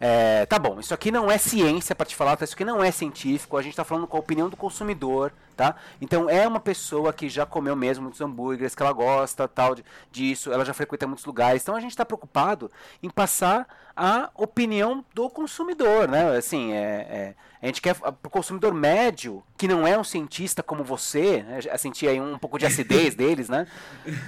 [0.00, 2.44] é, tá bom, isso aqui não é ciência para te falar, tá?
[2.44, 5.74] isso aqui não é científico, a gente está falando com a opinião do consumidor, tá?
[6.00, 9.74] Então é uma pessoa que já comeu mesmo muitos hambúrgueres, que ela gosta tal
[10.12, 12.70] disso, ela já frequenta muitos lugares, então a gente está preocupado
[13.02, 13.66] em passar
[13.96, 16.36] a opinião do consumidor, né?
[16.36, 20.62] Assim, é, é a gente quer para o consumidor médio, que não é um cientista
[20.62, 21.60] como você, né?
[21.78, 23.66] sentir aí um pouco de acidez deles, né?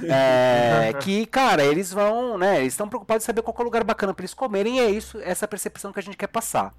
[0.02, 2.60] É, que, cara, eles vão, né?
[2.60, 4.90] Eles estão preocupados em saber qual é o lugar bacana para eles comerem e é
[4.90, 6.74] isso, essa percepção que a gente quer passar.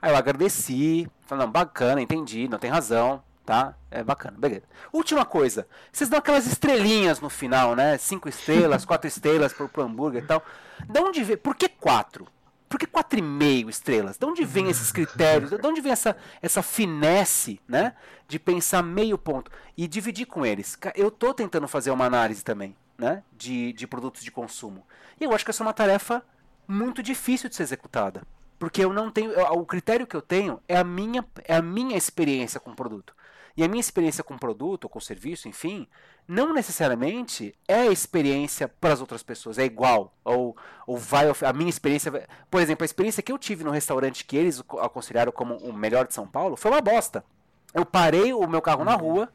[0.00, 3.76] Aí eu agradeci, falei, não, bacana, entendi, não tem razão, tá?
[3.90, 4.64] É bacana, beleza.
[4.92, 7.96] Última coisa, vocês dão aquelas estrelinhas no final, né?
[7.96, 10.44] Cinco estrelas, quatro estrelas pro, pro hambúrguer e tal.
[10.84, 11.36] De onde vem?
[11.36, 12.26] Por que quatro?
[12.68, 14.18] Por que 4,5 estrelas?
[14.18, 15.50] De onde vem esses critérios?
[15.50, 17.94] De onde vem essa, essa finesse, né?
[18.26, 20.76] De pensar meio ponto e dividir com eles.
[20.96, 23.22] Eu estou tentando fazer uma análise também, né?
[23.32, 24.84] De, de produtos de consumo.
[25.20, 26.24] E eu acho que essa é uma tarefa
[26.66, 28.22] muito difícil de ser executada.
[28.58, 29.32] Porque eu não tenho.
[29.52, 33.14] O critério que eu tenho é a minha, é a minha experiência com o produto.
[33.56, 35.88] E a minha experiência com o produto, ou com o serviço, enfim,
[36.28, 40.12] não necessariamente é a experiência para as outras pessoas, é igual.
[40.22, 40.54] Ou,
[40.86, 41.26] ou vai.
[41.42, 42.28] A minha experiência.
[42.50, 46.06] Por exemplo, a experiência que eu tive no restaurante que eles aconselharam como o melhor
[46.06, 47.24] de São Paulo foi uma bosta.
[47.72, 49.28] Eu parei o meu carro na rua,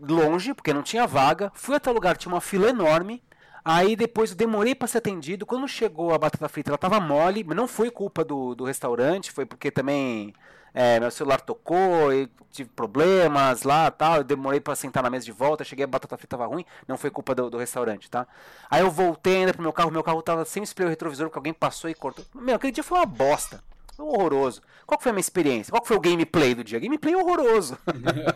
[0.00, 3.22] longe, porque não tinha vaga, fui até o lugar, tinha uma fila enorme.
[3.64, 5.44] Aí depois eu demorei para ser atendido.
[5.46, 9.30] Quando chegou a batata frita, ela tava mole, mas não foi culpa do, do restaurante,
[9.30, 10.32] foi porque também
[10.74, 14.16] é, meu celular tocou, e tive problemas lá tal.
[14.16, 16.98] Eu demorei para sentar na mesa de volta, cheguei a batata frita tava ruim, não
[16.98, 18.26] foi culpa do, do, restaurante, tá?
[18.70, 21.52] Aí eu voltei ainda pro meu carro, meu carro tava sem espelho retrovisor, porque alguém
[21.52, 22.24] passou e cortou.
[22.34, 23.62] Meu, aquele dia foi uma bosta.
[23.96, 24.62] Foi horroroso.
[24.86, 25.72] Qual foi a minha experiência?
[25.72, 26.78] Qual foi o gameplay do dia?
[26.78, 27.76] Gameplay horroroso.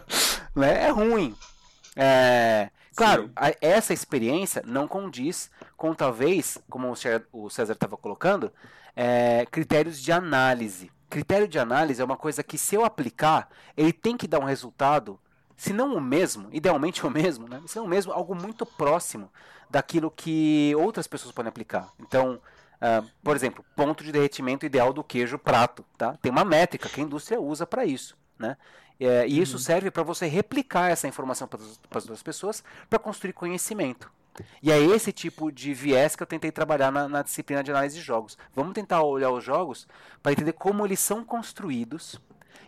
[0.56, 0.86] né?
[0.86, 1.36] É ruim.
[1.94, 2.70] É...
[2.94, 6.92] Claro, a, essa experiência não condiz com talvez, como
[7.32, 8.52] o César estava colocando,
[8.94, 10.90] é, critérios de análise.
[11.12, 14.44] Critério de análise é uma coisa que, se eu aplicar, ele tem que dar um
[14.44, 15.20] resultado,
[15.54, 17.60] se não o mesmo, idealmente o mesmo, né?
[17.66, 19.30] se não o mesmo, algo muito próximo
[19.68, 21.92] daquilo que outras pessoas podem aplicar.
[22.00, 22.40] Então,
[22.76, 25.84] uh, por exemplo, ponto de derretimento ideal do queijo prato.
[25.98, 26.16] Tá?
[26.16, 28.16] Tem uma métrica que a indústria usa para isso.
[28.38, 28.56] Né?
[28.98, 29.62] É, e isso uhum.
[29.62, 34.10] serve para você replicar essa informação para as outras pessoas para construir conhecimento.
[34.62, 37.96] E é esse tipo de viés que eu tentei trabalhar na, na disciplina de análise
[37.96, 38.38] de jogos.
[38.54, 39.86] Vamos tentar olhar os jogos
[40.22, 42.20] para entender como eles são construídos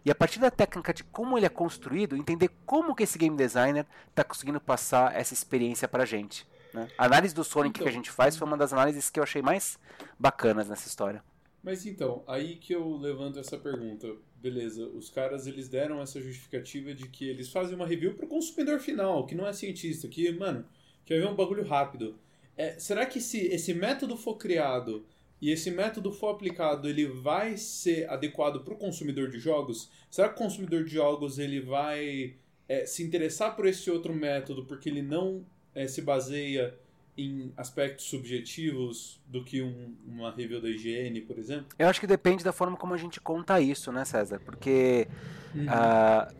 [0.04, 3.36] e a partir da técnica de como ele é construído, entender como que esse game
[3.36, 6.46] designer está conseguindo passar essa experiência para a gente.
[6.74, 6.88] Né?
[6.98, 9.22] A análise do Sonic então, que a gente faz foi uma das análises que eu
[9.22, 9.78] achei mais
[10.18, 11.22] bacanas nessa história.
[11.62, 14.06] Mas então, aí que eu levanto essa pergunta.
[14.36, 18.28] Beleza, os caras eles deram essa justificativa de que eles fazem uma review para o
[18.28, 20.66] consumidor final, que não é cientista, que, mano,
[21.04, 22.16] quer ver um bagulho rápido.
[22.56, 25.04] É, será que se esse método for criado
[25.40, 29.90] e esse método for aplicado, ele vai ser adequado para o consumidor de jogos?
[30.10, 32.34] Será que o consumidor de jogos ele vai
[32.68, 35.44] é, se interessar por esse outro método porque ele não
[35.74, 36.74] é, se baseia
[37.16, 41.66] em aspectos subjetivos do que um, uma review da higiene, por exemplo?
[41.78, 44.40] Eu acho que depende da forma como a gente conta isso, né, César?
[44.40, 45.06] Porque
[45.54, 45.66] uhum.
[45.66, 46.34] uh,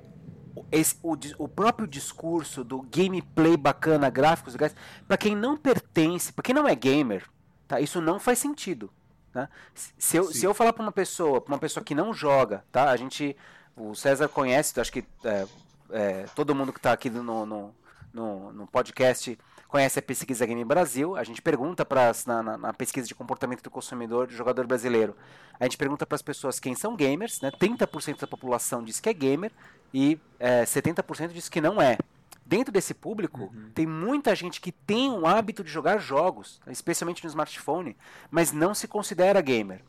[0.71, 4.75] esse, o, o, próprio discurso do gameplay bacana, gráficos legais,
[5.07, 7.29] para quem não pertence, para quem não é gamer,
[7.67, 7.81] tá?
[7.81, 8.91] Isso não faz sentido.
[9.33, 9.49] Tá?
[9.75, 12.91] Se, eu, se eu falar para uma pessoa, para uma pessoa que não joga, tá?
[12.91, 13.37] A gente,
[13.77, 15.47] o César conhece, acho que é,
[15.91, 17.75] é, todo mundo que está aqui no, no,
[18.13, 19.37] no, no podcast
[19.75, 23.69] conhece a pesquisa Game Brasil, a gente pergunta para na, na, pesquisa de comportamento do
[23.69, 25.17] consumidor do jogador brasileiro,
[25.59, 27.51] a gente pergunta para as pessoas quem são gamers, né?
[27.51, 29.51] 30% da população diz que é gamer
[29.93, 31.99] e é, 70% diz que não é.
[32.47, 33.71] Dentro desse público, uhum.
[33.75, 37.97] tem muita gente que tem o hábito de jogar jogos, especialmente no smartphone,
[38.31, 39.83] mas não se considera gamer.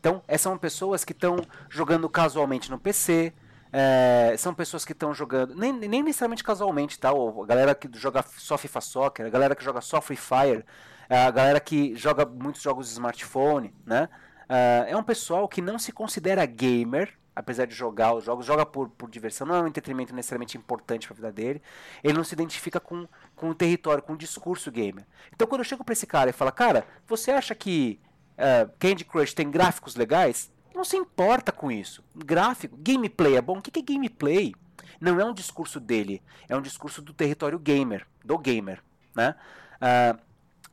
[0.00, 1.36] Então, essas são pessoas que estão
[1.70, 3.32] jogando casualmente no PC,
[3.72, 7.10] é, são pessoas que estão jogando, nem, nem necessariamente casualmente, tá?
[7.10, 10.64] a galera que joga só FIFA Soccer, a galera que joga só Free Fire,
[11.08, 14.08] a galera que joga muitos jogos de smartphone, né?
[14.48, 18.64] É, é um pessoal que não se considera gamer, apesar de jogar os jogos, joga
[18.66, 21.62] por, por diversão, não é um entretenimento necessariamente importante para a vida dele.
[22.02, 23.06] Ele não se identifica com,
[23.36, 25.04] com o território, com o discurso gamer.
[25.34, 28.00] Então quando eu chego para esse cara e falo, cara, você acha que
[28.38, 30.50] uh, Candy Crush tem gráficos legais?
[30.78, 32.04] Não se importa com isso.
[32.14, 33.58] Gráfico, gameplay é bom.
[33.58, 34.54] O que é gameplay?
[35.00, 38.82] Não é um discurso dele, é um discurso do território gamer, do gamer.
[39.14, 39.34] Né?
[39.82, 40.18] Uh,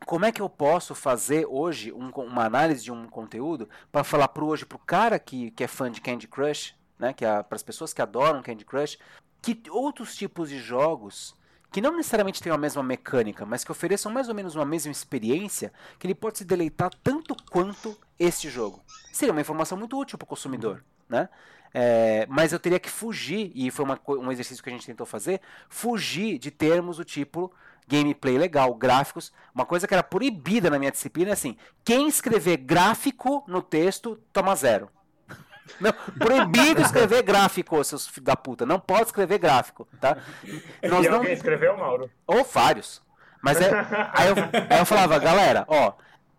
[0.06, 4.28] como é que eu posso fazer hoje um, uma análise de um conteúdo para falar
[4.28, 7.42] para hoje para o cara que, que é fã de Candy Crush, né, que é
[7.42, 9.00] para as pessoas que adoram Candy Crush,
[9.42, 11.36] que outros tipos de jogos
[11.72, 14.92] que não necessariamente tenham a mesma mecânica, mas que ofereçam mais ou menos uma mesma
[14.92, 18.84] experiência, que ele pode se deleitar tanto quanto este jogo.
[19.12, 21.30] Seria uma informação muito útil para o consumidor, né?
[21.74, 25.06] É, mas eu teria que fugir, e foi uma, um exercício que a gente tentou
[25.06, 27.52] fazer, fugir de termos do tipo
[27.88, 29.32] gameplay legal, gráficos.
[29.54, 34.16] Uma coisa que era proibida na minha disciplina é assim: quem escrever gráfico no texto
[34.32, 34.90] toma zero.
[35.80, 38.66] Não, proibido escrever gráfico, seus filhos da puta.
[38.66, 40.18] Não pode escrever gráfico, tá?
[40.84, 41.18] Nós e não...
[41.18, 42.10] alguém escreveu, Mauro?
[42.26, 43.02] Ou vários.
[43.42, 43.70] Mas é...
[44.14, 44.36] aí, eu,
[44.70, 45.94] aí eu falava, galera, ó,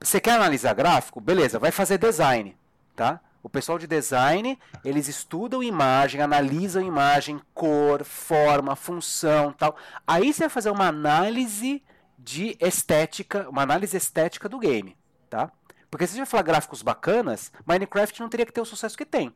[0.06, 1.20] você quer analisar gráfico?
[1.20, 2.56] Beleza, vai fazer design,
[2.94, 3.20] tá?
[3.42, 9.76] O pessoal de design, eles estudam imagem, analisam imagem, cor, forma, função, tal.
[10.06, 11.82] Aí você vai fazer uma análise
[12.18, 14.96] de estética, uma análise estética do game,
[15.30, 15.50] tá?
[15.90, 19.32] Porque se gente falar gráficos bacanas, Minecraft não teria que ter o sucesso que tem.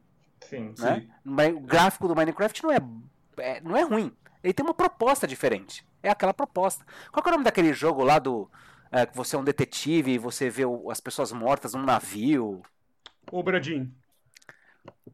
[0.49, 1.07] Sim, né?
[1.25, 1.53] sim.
[1.53, 2.79] O gráfico do Minecraft não é,
[3.39, 4.13] é, não é ruim.
[4.43, 5.87] Ele tem uma proposta diferente.
[6.03, 6.85] É aquela proposta.
[7.13, 8.51] Qual é o nome daquele jogo lá do.
[8.93, 12.63] É, que você é um detetive e você vê o, as pessoas mortas num navio?
[13.31, 13.95] Ô, Bradinho.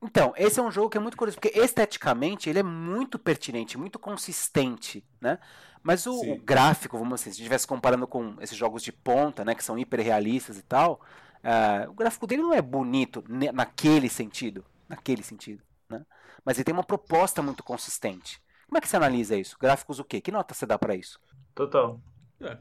[0.02, 3.78] Então, esse é um jogo que é muito curioso, porque esteticamente ele é muito pertinente,
[3.78, 5.38] muito consistente, né?
[5.82, 9.54] Mas o, o gráfico, vamos assim, se estivesse comparando com esses jogos de ponta, né,
[9.54, 11.00] que são hiperrealistas e tal,
[11.44, 16.04] uh, o gráfico dele não é bonito naquele sentido, naquele sentido, né?
[16.44, 18.42] Mas ele tem uma proposta muito consistente.
[18.66, 19.56] Como é que você analisa isso?
[19.60, 20.20] Gráficos o quê?
[20.20, 21.20] Que nota você dá para isso?
[21.54, 22.00] Total.
[22.40, 22.58] É.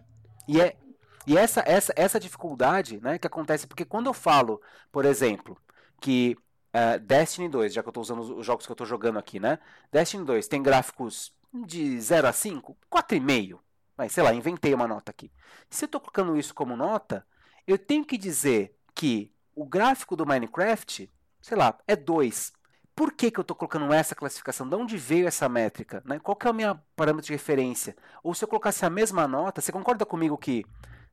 [0.47, 0.76] E é
[1.28, 4.61] e essa, essa, essa dificuldade né, que acontece, porque quando eu falo,
[4.91, 5.57] por exemplo,
[5.99, 6.38] que
[6.73, 9.39] uh, Destiny 2, já que eu estou usando os jogos que eu estou jogando aqui,
[9.39, 9.59] né?
[9.91, 13.59] Destiny 2 tem gráficos de 0 a 5, 4,5.
[13.97, 15.32] Mas sei lá, inventei uma nota aqui.
[15.69, 17.26] Se eu estou colocando isso como nota,
[17.65, 21.09] eu tenho que dizer que o gráfico do Minecraft,
[21.41, 22.53] sei lá, é 2.
[22.93, 24.67] Por que, que eu estou colocando essa classificação?
[24.67, 26.01] De onde veio essa métrica?
[26.05, 26.19] Né?
[26.19, 27.95] Qual que é o meu parâmetro de referência?
[28.23, 30.65] Ou se eu colocasse a mesma nota, você concorda comigo que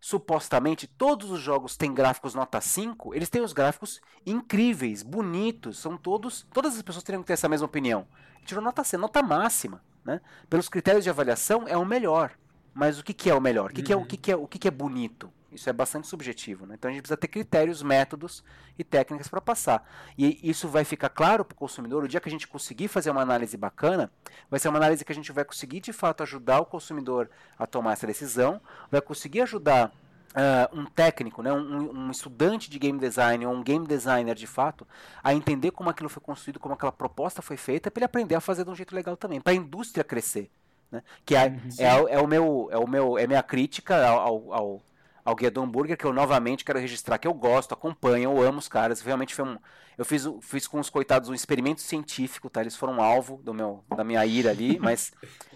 [0.03, 5.97] supostamente todos os jogos têm gráficos nota 5, eles têm os gráficos incríveis, bonitos, são
[5.97, 8.05] todos, todas as pessoas teriam que ter essa mesma opinião.
[8.45, 10.21] Tirou nota C, nota máxima, né?
[10.51, 12.33] Pelos critérios de avaliação é o melhor.
[12.75, 13.71] Mas o que, que é o melhor?
[13.71, 15.33] O que, que é o que, que é o que, que é bonito?
[15.53, 16.75] Isso é bastante subjetivo, né?
[16.79, 18.43] Então a gente precisa ter critérios, métodos
[18.79, 19.87] e técnicas para passar.
[20.17, 22.05] E isso vai ficar claro para o consumidor.
[22.05, 24.11] O dia que a gente conseguir fazer uma análise bacana,
[24.51, 27.29] vai ser uma análise que a gente vai conseguir de fato ajudar o consumidor
[27.59, 29.93] a tomar essa decisão, vai conseguir ajudar
[30.33, 34.47] Uh, um técnico, né, um, um, estudante de game design ou um game designer de
[34.47, 34.89] fato,
[35.23, 38.41] a entender como aquilo foi construído, como aquela proposta foi feita, para ele aprender a
[38.41, 40.51] fazer de um jeito legal também, para a indústria crescer.
[40.93, 41.03] Né?
[41.25, 44.83] Que é, uhum, é, é, o meu, é o meu, é minha crítica ao, ao,
[45.25, 48.69] ao Guedon Burger, que eu novamente quero registrar que eu gosto, acompanho, eu amo os
[48.69, 49.01] caras.
[49.01, 49.59] Realmente foi um.
[49.97, 52.61] Eu fiz, fiz com os coitados um experimento científico, tá?
[52.61, 55.13] Eles foram alvo do meu, da minha ira ali, mas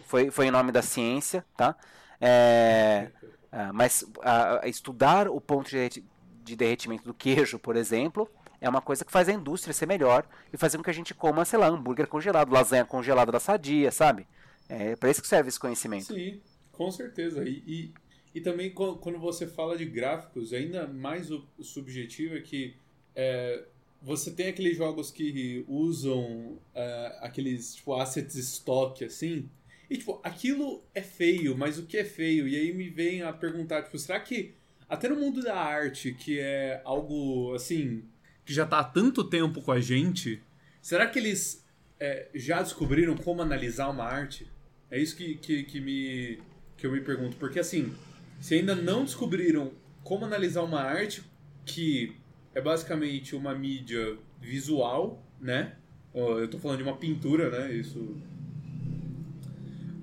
[0.07, 1.75] foi, foi em nome da ciência, tá?
[2.21, 3.11] É,
[3.51, 6.05] é, mas a, estudar o ponto de,
[6.45, 10.25] de derretimento do queijo, por exemplo, é uma coisa que faz a indústria ser melhor
[10.53, 13.91] e fazer com que a gente coma, sei lá, hambúrguer congelado, lasanha congelada da sadia,
[13.91, 14.27] sabe?
[14.69, 16.07] É para isso que serve esse conhecimento.
[16.07, 16.41] Sim,
[16.73, 17.45] com certeza.
[17.45, 17.95] E, e
[18.37, 22.77] e também quando você fala de gráficos, ainda mais o subjetivo é que
[23.15, 23.65] é,
[24.03, 29.49] você tem aqueles jogos que usam é, aqueles tipo, assets stock assim.
[29.89, 32.47] E tipo, aquilo é feio, mas o que é feio?
[32.47, 34.53] E aí me vem a perguntar, tipo, será que
[34.87, 38.05] até no mundo da arte, que é algo assim,
[38.45, 40.43] que já está há tanto tempo com a gente,
[40.83, 41.65] será que eles
[41.99, 44.47] é, já descobriram como analisar uma arte?
[44.91, 46.39] É isso que, que, que, me,
[46.77, 47.39] que eu me pergunto.
[47.39, 47.95] Porque assim,
[48.41, 49.73] se ainda não descobriram
[50.03, 51.23] como analisar uma arte
[51.65, 52.17] que
[52.55, 55.77] é basicamente uma mídia visual, né?
[56.15, 57.75] Eu estou falando de uma pintura, né?
[57.75, 58.17] Isso.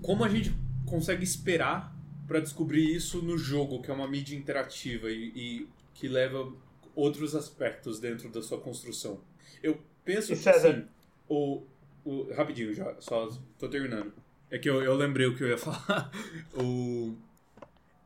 [0.01, 0.53] Como a gente
[0.85, 1.95] consegue esperar
[2.27, 6.51] para descobrir isso no jogo, que é uma mídia interativa e, e, que leva
[6.95, 9.21] outros aspectos dentro da sua construção?
[9.61, 10.85] Eu penso que assim,
[11.27, 11.63] o,
[12.05, 14.13] o rapidinho já, só tô terminando.
[14.51, 16.11] É que eu, eu lembrei o que eu ia falar.
[16.53, 17.15] o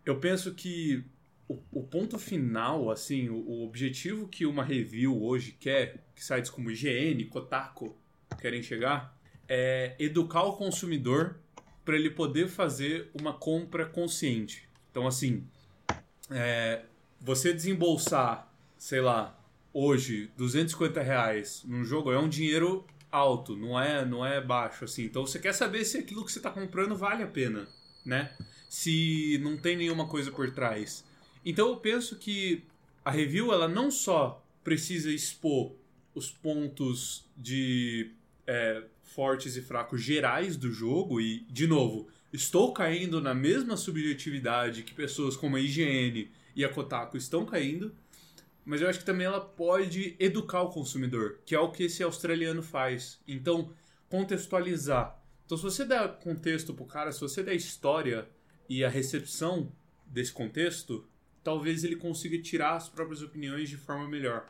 [0.10, 1.04] eu penso que
[1.48, 6.50] o, o, ponto final, assim, o, o, objetivo que uma review hoje quer, que sites
[6.50, 7.96] como IGN, Kotaku
[8.40, 11.40] querem chegar, é educar o consumidor
[11.86, 14.68] para ele poder fazer uma compra consciente.
[14.92, 15.48] Então, assim,
[16.30, 16.84] é,
[17.20, 19.40] você desembolsar, sei lá,
[19.74, 25.06] hoje, 250 reais num jogo é um dinheiro alto, não é, não é baixo, assim.
[25.06, 27.68] Então, você quer saber se aquilo que você está comprando vale a pena,
[28.06, 28.36] né?
[28.70, 31.04] Se não tem nenhuma coisa por trás.
[31.46, 32.64] Então eu penso que
[33.04, 35.74] a review ela não só precisa expor
[36.14, 38.12] os pontos de
[38.46, 44.84] é, fortes e fracos gerais do jogo e de novo estou caindo na mesma subjetividade
[44.84, 47.96] que pessoas como a IGN e a Kotaku estão caindo,
[48.66, 52.04] mas eu acho que também ela pode educar o consumidor, que é o que esse
[52.04, 53.20] australiano faz.
[53.28, 53.72] Então
[54.10, 55.18] contextualizar.
[55.46, 58.28] Então se você der contexto pro cara, se você der história
[58.70, 59.72] e a recepção
[60.06, 61.08] desse contexto,
[61.44, 64.48] talvez ele consiga tirar as próprias opiniões de forma melhor.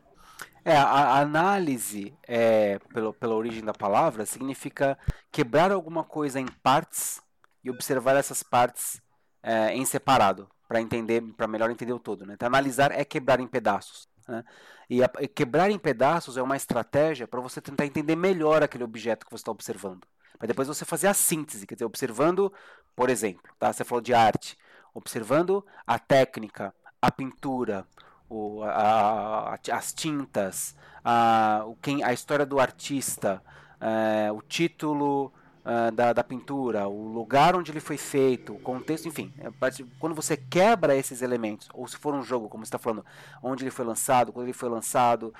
[0.63, 4.97] É, a análise, é, pelo, pela origem da palavra, significa
[5.31, 7.21] quebrar alguma coisa em partes
[7.63, 9.01] e observar essas partes
[9.41, 12.25] é, em separado, para entender, para melhor entender o todo.
[12.25, 12.33] Né?
[12.33, 14.09] Então, analisar é quebrar em pedaços.
[14.27, 14.43] Né?
[14.89, 18.83] E, a, e quebrar em pedaços é uma estratégia para você tentar entender melhor aquele
[18.83, 20.05] objeto que você está observando
[20.37, 22.53] para depois você fazer a síntese, quer dizer, observando,
[22.97, 23.71] por exemplo, tá?
[23.71, 24.57] Você falou de arte,
[24.91, 27.85] observando a técnica, a pintura,
[28.27, 30.75] o, a, a, as tintas,
[31.05, 33.39] a, o, quem, a história do artista,
[33.79, 35.31] é, o título
[35.63, 39.31] uh, da, da pintura, o lugar onde ele foi feito, o contexto, enfim.
[39.37, 39.51] É,
[39.99, 43.05] quando você quebra esses elementos, ou se for um jogo, como você está falando,
[43.43, 45.31] onde ele foi lançado, quando ele foi lançado,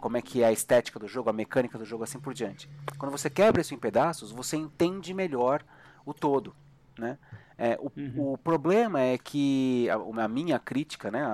[0.00, 2.66] como é que é a estética do jogo, a mecânica do jogo, assim por diante.
[2.96, 5.62] Quando você quebra isso em pedaços, você entende melhor
[6.06, 6.56] o todo,
[6.98, 7.18] né?
[7.60, 8.32] É, o, uhum.
[8.34, 11.24] o, problema é que a, a minha crítica, né,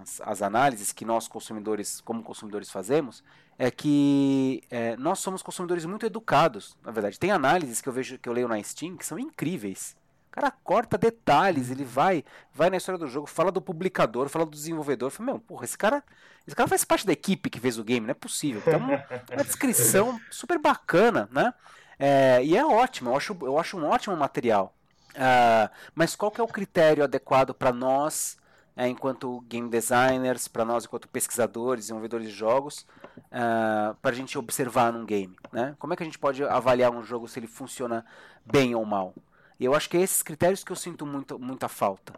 [0.00, 3.22] as, as, análises que nós consumidores, como consumidores fazemos,
[3.58, 6.74] é que é, nós somos consumidores muito educados.
[6.82, 9.94] Na verdade, tem análises que eu vejo, que eu leio na Steam, que são incríveis.
[10.28, 14.46] O cara corta detalhes, ele vai, vai na história do jogo, fala do publicador, fala
[14.46, 15.10] do desenvolvedor.
[15.10, 16.02] Fala, meu, porra, esse cara,
[16.46, 18.62] esse cara faz parte da equipe que fez o game, não é possível.
[18.66, 21.52] Uma, uma descrição super bacana, né?
[21.98, 24.74] É, e é ótimo, eu acho, eu acho um ótimo material.
[25.14, 28.36] Uh, mas qual que é o critério adequado para nós,
[28.76, 34.14] é, enquanto game designers, para nós enquanto pesquisadores, desenvolvedores de jogos, uh, ah, para a
[34.14, 35.36] gente observar num game?
[35.52, 35.76] Né?
[35.78, 38.04] Como é que a gente pode avaliar um jogo se ele funciona
[38.44, 39.14] bem ou mal?
[39.60, 42.14] E eu acho que é esses critérios que eu sinto muito, muita falta.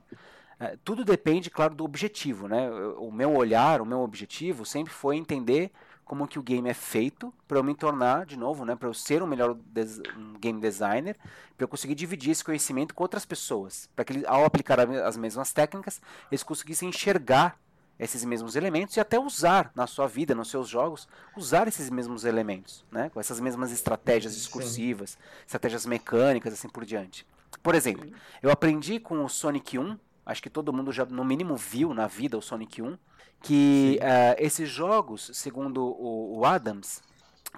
[0.59, 2.49] Uh, tudo depende, claro, do objetivo.
[2.49, 2.71] Né?
[2.97, 5.71] O meu olhar, o meu objetivo sempre foi entender
[6.07, 8.95] como que o game é feito para eu me tornar, de novo, né, para eu
[8.95, 11.17] ser um melhor des um game designer,
[11.57, 15.17] para eu conseguir dividir esse conhecimento com outras pessoas, para que eles, ao aplicar as
[15.17, 16.01] mesmas técnicas,
[16.31, 17.59] eles conseguissem enxergar
[17.99, 22.25] esses mesmos elementos e até usar na sua vida, nos seus jogos, usar esses mesmos
[22.25, 25.19] elementos, né, com essas mesmas estratégias discursivas, Sim.
[25.45, 27.27] estratégias mecânicas, assim por diante.
[27.65, 28.09] Por exemplo,
[28.41, 32.07] eu aprendi com o Sonic 1, acho que todo mundo já no mínimo viu na
[32.07, 32.99] vida o Sonic 1,
[33.41, 37.01] que uh, esses jogos, segundo o, o, Adams,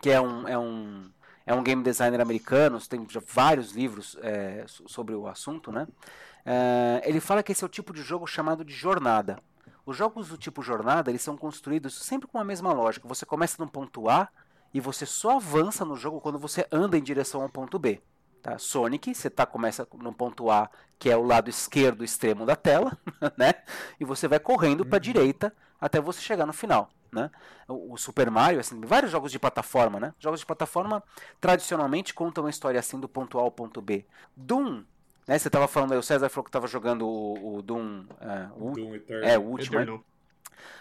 [0.03, 1.11] que é um, é um
[1.47, 5.89] é um game designer americano, tem vários livros é, sobre o assunto, né?
[6.45, 9.39] Uh, ele fala que esse é o tipo de jogo chamado de jornada.
[9.87, 13.09] Os jogos do tipo jornada, eles são construídos sempre com a mesma lógica.
[13.09, 14.29] Você começa no ponto A
[14.75, 18.03] e você só avança no jogo quando você anda em direção ao ponto B.
[18.49, 18.59] Tá?
[18.59, 22.97] Sonic, você tá, começa no ponto A, que é o lado esquerdo extremo da tela,
[23.37, 23.55] né?
[24.01, 25.03] E você vai correndo para a uhum.
[25.03, 26.89] direita até você chegar no final.
[27.13, 27.31] Né?
[27.67, 30.15] O, Super Mario, assim, vários jogos de plataforma, né?
[30.19, 31.03] Jogos de plataforma
[31.41, 34.07] tradicionalmente contam uma história assim do ponto A ao ponto B.
[34.35, 34.83] Doom,
[35.27, 35.39] né?
[35.39, 38.73] Você estava falando aí, o César falou que estava jogando o, o Doom, uh, o,
[38.73, 39.29] Doom Eternal.
[39.29, 39.79] É, o último.
[39.79, 40.01] Né?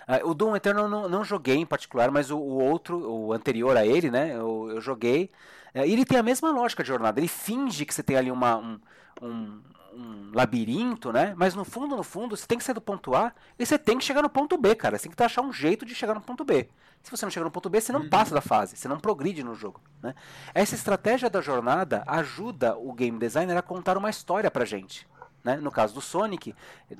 [0.07, 3.33] Uh, o Doom Eternal eu não, não joguei em particular, mas o, o, outro, o
[3.33, 4.35] anterior a ele, né?
[4.35, 5.31] Eu, eu joguei.
[5.75, 7.19] Uh, e ele tem a mesma lógica de jornada.
[7.19, 8.79] Ele finge que você tem ali uma, um,
[9.21, 9.61] um,
[9.93, 11.33] um labirinto, né?
[11.35, 13.97] Mas no fundo, no fundo, você tem que sair do ponto A e você tem
[13.97, 14.97] que chegar no ponto B, cara.
[14.97, 16.69] Você tem que achar um jeito de chegar no ponto B.
[17.03, 18.09] Se você não chegar no ponto B, você não uhum.
[18.09, 19.81] passa da fase, você não progride no jogo.
[20.01, 20.13] Né?
[20.53, 25.07] Essa estratégia da jornada ajuda o game designer a contar uma história pra gente.
[25.43, 25.55] Né?
[25.55, 26.53] No caso do Sonic,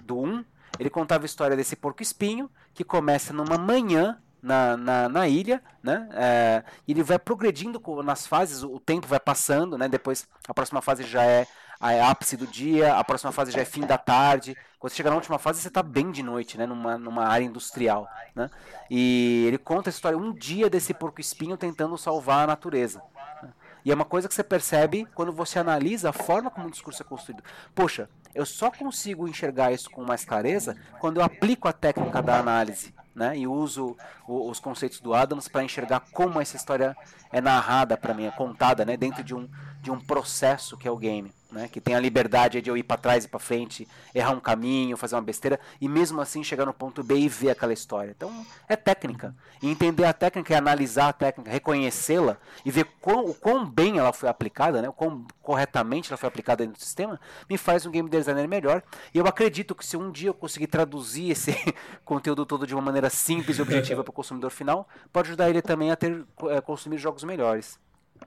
[0.04, 0.46] do 1,
[0.80, 6.08] ele contava a história desse porco-espinho que começa numa manhã na, na, na, ilha, né?
[6.14, 9.88] É, ele vai progredindo nas fases, o tempo vai passando, né?
[9.88, 11.48] Depois a próxima fase já é
[11.82, 14.58] é ápice do dia, a próxima fase já é fim da tarde.
[14.80, 16.66] Quando você chega na última fase, você está bem de noite, né?
[16.66, 18.50] Numa, numa área industrial, né?
[18.90, 23.02] E ele conta a história um dia desse porco-espinho tentando salvar a natureza.
[23.44, 23.54] Né?
[23.86, 27.02] E é uma coisa que você percebe quando você analisa a forma como o discurso
[27.02, 27.44] é construído.
[27.76, 32.40] Poxa, eu só consigo enxergar isso com mais clareza quando eu aplico a técnica da
[32.40, 32.96] análise.
[33.16, 33.98] Né, e uso
[34.28, 36.96] o, os conceitos do Adams para enxergar como essa história
[37.32, 39.50] é narrada para mim, é contada né, dentro de um,
[39.88, 42.84] de um processo que é o game né, que tem a liberdade de eu ir
[42.84, 46.66] para trás e para frente, errar um caminho, fazer uma besteira e mesmo assim chegar
[46.66, 48.14] no ponto B e ver aquela história.
[48.16, 49.36] Então é técnica.
[49.62, 53.98] E entender a técnica é analisar a técnica, reconhecê-la e ver quão, o quão bem
[53.98, 57.20] ela foi aplicada, né, o quão corretamente ela foi aplicada dentro do sistema,
[57.50, 58.84] me faz um game designer melhor.
[59.14, 61.56] E eu acredito que se um dia eu conseguir traduzir esse
[62.04, 65.62] conteúdo todo de uma maneira simples e objetiva para o consumidor final, pode ajudar ele
[65.62, 67.80] também a ter é, consumir jogos melhores.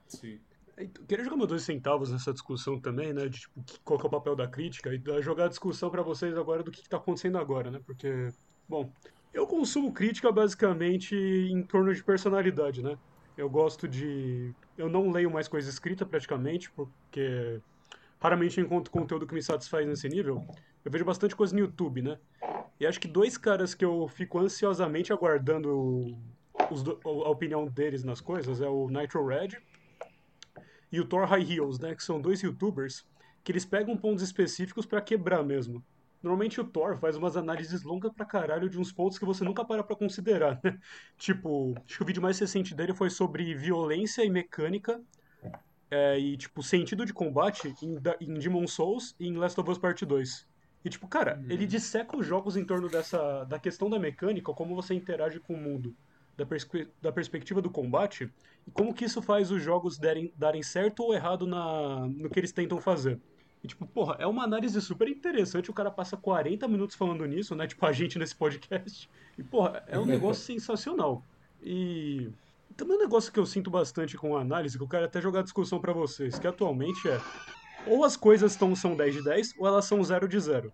[0.07, 0.39] Sim.
[1.07, 3.27] Queria jogar meus dois centavos nessa discussão também, né?
[3.27, 6.63] De tipo, qual é o papel da crítica e jogar a discussão para vocês agora
[6.63, 7.79] do que, está acontecendo agora, né?
[7.85, 8.29] Porque,
[8.67, 8.91] bom,
[9.33, 12.97] eu consumo crítica basicamente em torno de personalidade, né?
[13.37, 14.53] Eu gosto de.
[14.77, 17.61] Eu não leio mais coisa escrita praticamente, porque
[18.19, 20.45] raramente encontro conteúdo que me satisfaz nesse nível.
[20.83, 22.17] Eu vejo bastante coisa no YouTube, né?
[22.79, 26.17] E acho que dois caras que eu fico ansiosamente aguardando
[26.69, 29.49] os, a opinião deles nas coisas é o Nitro Red
[30.91, 31.95] e o Thor High Heels, né?
[31.95, 33.05] Que são dois youtubers
[33.43, 35.83] que eles pegam pontos específicos para quebrar mesmo.
[36.21, 39.65] Normalmente o Thor faz umas análises longas pra caralho de uns pontos que você nunca
[39.65, 40.79] para pra considerar, né?
[41.17, 45.01] Tipo, acho que o vídeo mais recente dele foi sobre violência e mecânica
[45.89, 49.79] é, e, tipo, sentido de combate em, em Demon Souls e em Last of Us
[49.79, 50.47] Part 2.
[50.85, 51.47] E, tipo, cara, hum.
[51.49, 55.55] ele disseca os jogos em torno dessa da questão da mecânica, como você interage com
[55.55, 55.95] o mundo
[56.37, 58.31] da, perspe da perspectiva do combate
[58.67, 62.39] e como que isso faz os jogos derem, darem certo ou errado na, no que
[62.39, 63.19] eles tentam fazer.
[63.63, 65.69] E, tipo, porra, é uma análise super interessante.
[65.69, 67.67] O cara passa 40 minutos falando nisso, né?
[67.67, 69.07] Tipo, a gente nesse podcast.
[69.37, 71.23] E, porra, é um negócio sensacional.
[71.61, 72.29] E
[72.75, 75.41] também um negócio que eu sinto bastante com a análise, que eu quero até jogar
[75.41, 77.19] a discussão para vocês, que atualmente é
[77.85, 80.73] ou as coisas tão, são 10 de 10 ou elas são 0 de 0.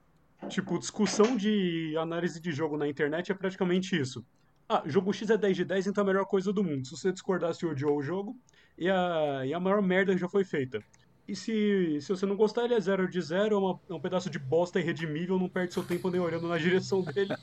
[0.49, 4.25] Tipo, discussão de análise de jogo na internet é praticamente isso.
[4.69, 6.85] Ah, jogo X é 10 de 10, então é a melhor coisa do mundo.
[6.85, 8.37] Se você discordar, se odiou o jogo,
[8.77, 10.83] e a, e a maior merda já foi feita.
[11.27, 14.29] E se, se você não gostar, ele é 0 de 0, é, é um pedaço
[14.29, 17.33] de bosta irredimível, não perde seu tempo nem olhando na direção dele.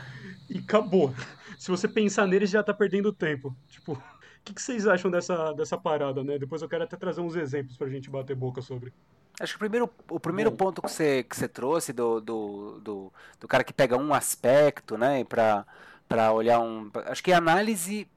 [0.48, 1.14] e acabou.
[1.58, 3.54] Se você pensar nele, já tá perdendo tempo.
[3.68, 4.02] Tipo, o
[4.44, 6.38] que, que, vocês acham dessa, dessa parada, né?
[6.38, 8.92] Depois eu quero até trazer uns exemplos pra gente bater boca sobre.
[9.40, 13.12] Acho que o primeiro, o primeiro ponto que você, que você trouxe do, do, do,
[13.40, 15.66] do cara que pega um aspecto, né, pra,
[16.08, 16.90] pra olhar um.
[17.06, 18.08] Acho que a análise,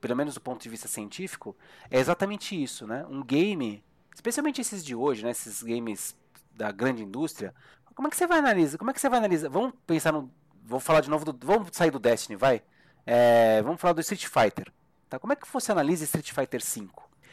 [0.00, 1.56] pelo menos do ponto de vista científico,
[1.90, 3.04] é exatamente isso, né?
[3.08, 3.82] Um game,
[4.14, 6.16] especialmente esses de hoje, né, esses games
[6.54, 7.54] da grande indústria,
[7.96, 8.76] como é que você vai analisar?
[8.76, 9.48] Como é que você vai analisar?
[9.48, 10.30] Vamos pensar no.
[10.62, 11.46] Vou falar de novo do.
[11.46, 12.62] Vamos sair do Destiny, vai?
[13.06, 14.70] É, vamos falar do Street Fighter.
[15.08, 15.18] Tá?
[15.18, 16.88] Como é que você analisa Street Fighter V?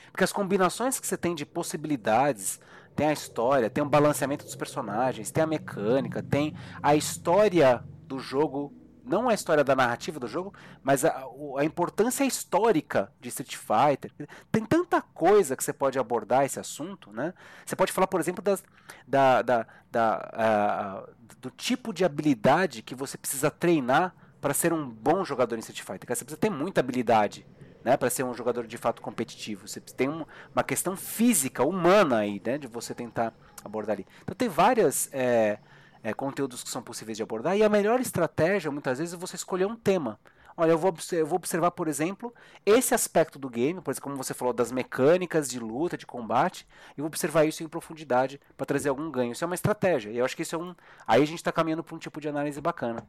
[0.10, 2.62] Porque as combinações que você tem de possibilidades,
[2.96, 8.20] tem a história, tem o balanceamento dos personagens, tem a mecânica, tem a história do
[8.20, 8.72] jogo,
[9.04, 11.26] não a história da narrativa do jogo, mas a,
[11.58, 14.12] a importância histórica de Street Fighter.
[14.52, 17.34] Tem tanta coisa que você pode abordar esse assunto, né?
[17.66, 18.64] Você pode falar, por exemplo, das,
[19.08, 21.06] da, da, da,
[21.40, 25.82] do tipo de habilidade que você precisa treinar para ser um bom jogador em Street
[25.82, 26.16] Fighter.
[26.16, 27.46] Você precisa ter muita habilidade
[27.84, 29.68] né, para ser um jogador de fato competitivo.
[29.68, 33.34] Você tem um, uma questão física, humana aí, né, de você tentar
[33.64, 34.08] abordar ali.
[34.22, 35.60] Então tem várias é,
[36.04, 39.36] é, conteúdos que são possíveis de abordar e a melhor estratégia muitas vezes é você
[39.36, 40.20] escolher um tema.
[40.56, 42.32] Olha, eu vou, eu vou observar, por exemplo,
[42.64, 46.68] esse aspecto do game, por exemplo, como você falou, das mecânicas de luta, de combate,
[46.96, 49.32] e vou observar isso em profundidade para trazer algum ganho.
[49.32, 50.12] Isso é uma estratégia.
[50.12, 50.76] E eu acho que isso é um.
[51.08, 53.08] Aí a gente está caminhando para um tipo de análise bacana.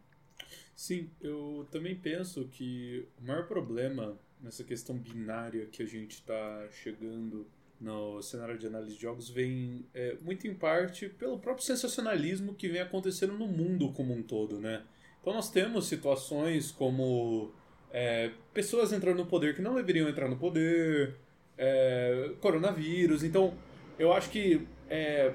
[0.75, 6.67] Sim, eu também penso que o maior problema nessa questão binária que a gente está
[6.71, 7.47] chegando
[7.81, 12.69] no cenário de análise de jogos vem é, muito em parte pelo próprio sensacionalismo que
[12.69, 14.83] vem acontecendo no mundo como um todo, né?
[15.21, 17.53] Então nós temos situações como
[17.91, 21.17] é, pessoas entrando no poder que não deveriam entrar no poder,
[21.57, 23.23] é, coronavírus.
[23.23, 23.55] Então
[23.99, 25.33] eu acho que é,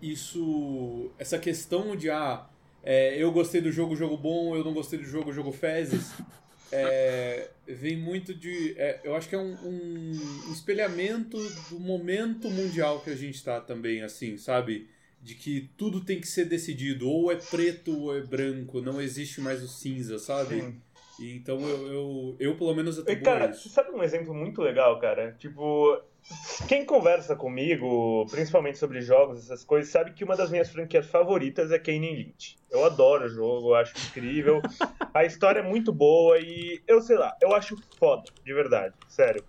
[0.00, 2.46] isso, essa questão de ah,
[2.82, 6.12] é, eu gostei do jogo, jogo bom, eu não gostei do jogo, jogo fezes
[6.72, 8.74] é, vem muito de.
[8.78, 11.36] É, eu acho que é um, um, espelhamento
[11.68, 14.88] do momento mundial que a gente está também, assim, sabe?
[15.22, 19.40] De que tudo tem que ser decidido, ou é preto ou é branco, não existe
[19.40, 20.60] mais o cinza, sabe?
[20.60, 20.80] Sim.
[21.18, 24.62] E então eu, eu, eu, pelo menos eu tô cara, você sabe um exemplo muito
[24.62, 25.32] legal, cara?
[25.38, 26.00] Tipo,
[26.68, 31.70] quem conversa comigo, principalmente sobre jogos, essas coisas, sabe que uma das minhas franquias favoritas
[31.70, 32.58] é Kane Lynch.
[32.70, 34.62] Eu adoro o jogo, eu acho incrível.
[35.14, 39.44] A história é muito boa e eu sei lá, eu acho foda, de verdade, sério.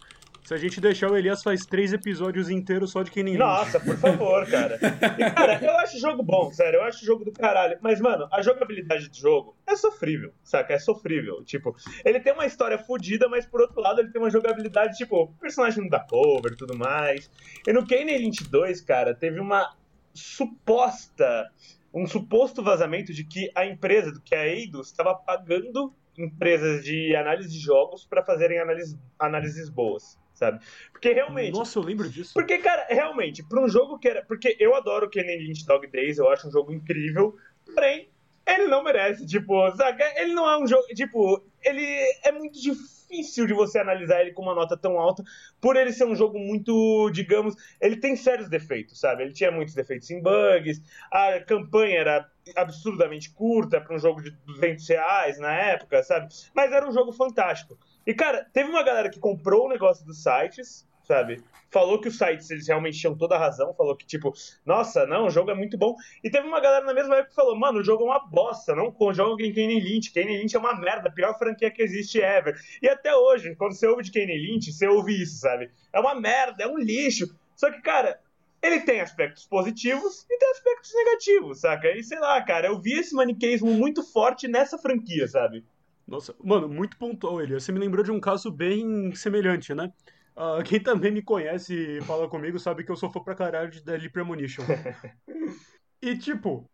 [0.53, 3.79] Se a gente deixar o Elias faz três episódios inteiros só de quem nem Nossa,
[3.79, 4.77] por favor, cara.
[5.17, 6.77] E, cara, eu acho o jogo bom, sério.
[6.77, 7.79] Eu acho o jogo do caralho.
[7.81, 10.71] Mas, mano, a jogabilidade do jogo é sofrível, saca?
[10.71, 11.43] É sofrível.
[11.43, 11.75] Tipo,
[12.05, 15.27] ele tem uma história fodida, mas por outro lado ele tem uma jogabilidade, tipo, o
[15.39, 17.31] personagem não dá cover e tudo mais.
[17.67, 19.75] E no Kane Lynch 2, cara, teve uma
[20.13, 21.49] suposta.
[21.91, 27.49] Um suposto vazamento de que a empresa, que a Eidos, estava pagando empresas de análise
[27.49, 30.59] de jogos para fazerem análise, análises boas sabe?
[30.91, 31.53] Porque realmente.
[31.53, 32.33] Nossa, eu lembro disso.
[32.33, 34.23] Porque, cara, realmente, pra um jogo que era.
[34.25, 37.35] Porque eu adoro Kenny Lynch Dog Days, eu acho um jogo incrível,
[37.65, 38.09] porém,
[38.45, 40.03] ele não merece, tipo, saca?
[40.17, 40.85] Ele não é um jogo.
[40.87, 41.85] Tipo, ele
[42.23, 45.23] é muito difícil de você analisar ele com uma nota tão alta,
[45.61, 49.23] por ele ser um jogo muito, digamos, ele tem sérios defeitos, sabe?
[49.23, 54.31] Ele tinha muitos defeitos em bugs, a campanha era absurdamente curta para um jogo de
[54.45, 56.27] 200 reais na época, sabe?
[56.53, 57.77] Mas era um jogo fantástico.
[58.05, 61.43] E, cara, teve uma galera que comprou o negócio dos sites, sabe?
[61.71, 64.31] Falou que os sites eles realmente tinham toda a razão, falou que, tipo,
[64.65, 65.95] nossa, não, o jogo é muito bom.
[66.23, 68.75] E teve uma galera na mesma época que falou, mano, o jogo é uma bosta,
[68.75, 72.21] não joga em Kane Lynch, Kane Lynch é uma merda, a pior franquia que existe
[72.21, 72.55] ever.
[72.81, 75.71] E até hoje, quando você ouve de Kane Lynch, você ouve isso, sabe?
[75.91, 77.35] É uma merda, é um lixo.
[77.55, 78.19] Só que, cara,
[78.61, 81.91] ele tem aspectos positivos e tem aspectos negativos, saca?
[81.91, 85.65] E sei lá, cara, eu vi esse maniqueísmo muito forte nessa franquia, sabe?
[86.07, 87.59] Nossa, mano, muito pontual ele.
[87.59, 89.91] Você me lembrou de um caso bem semelhante, né?
[90.35, 93.69] Uh, quem também me conhece e fala comigo sabe que eu sou fã pra caralho
[93.69, 94.63] de Deadly Premonition.
[96.01, 96.69] e tipo,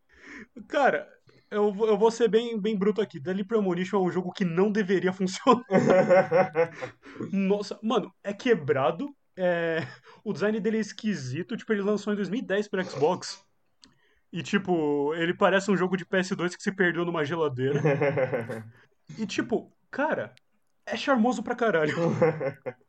[0.67, 1.07] cara,
[1.51, 3.19] eu, eu vou ser bem, bem bruto aqui.
[3.19, 5.63] Deadly Premonition é um jogo que não deveria funcionar.
[7.33, 9.13] Nossa, mano, é quebrado.
[9.35, 9.85] É...
[10.23, 11.57] O design dele é esquisito.
[11.57, 13.43] Tipo, ele lançou em 2010 para Xbox.
[14.31, 17.81] E, tipo, ele parece um jogo de PS2 que se perdeu numa geladeira.
[19.17, 20.35] E tipo, cara,
[20.85, 21.95] é charmoso pra caralho.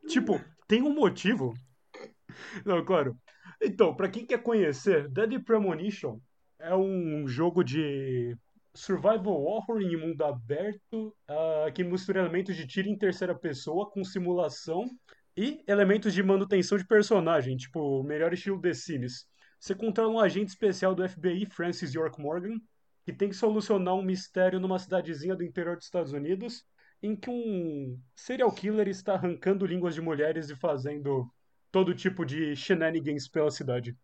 [0.06, 0.38] tipo,
[0.70, 1.52] tem um motivo.
[2.64, 3.18] Não, claro.
[3.60, 6.20] Então, pra quem quer conhecer, Dead Premonition
[6.60, 8.36] é um jogo de
[8.72, 14.04] survival horror em mundo aberto uh, que mistura elementos de tiro em terceira pessoa com
[14.04, 14.88] simulação
[15.36, 19.26] e elementos de manutenção de personagem, tipo o melhor estilo The Sims.
[19.58, 22.60] Você controla um agente especial do FBI, Francis York Morgan,
[23.04, 26.64] que tem que solucionar um mistério numa cidadezinha do interior dos Estados Unidos,
[27.02, 31.30] em que um serial killer está arrancando línguas de mulheres e fazendo
[31.70, 33.96] todo tipo de shenanigans pela cidade.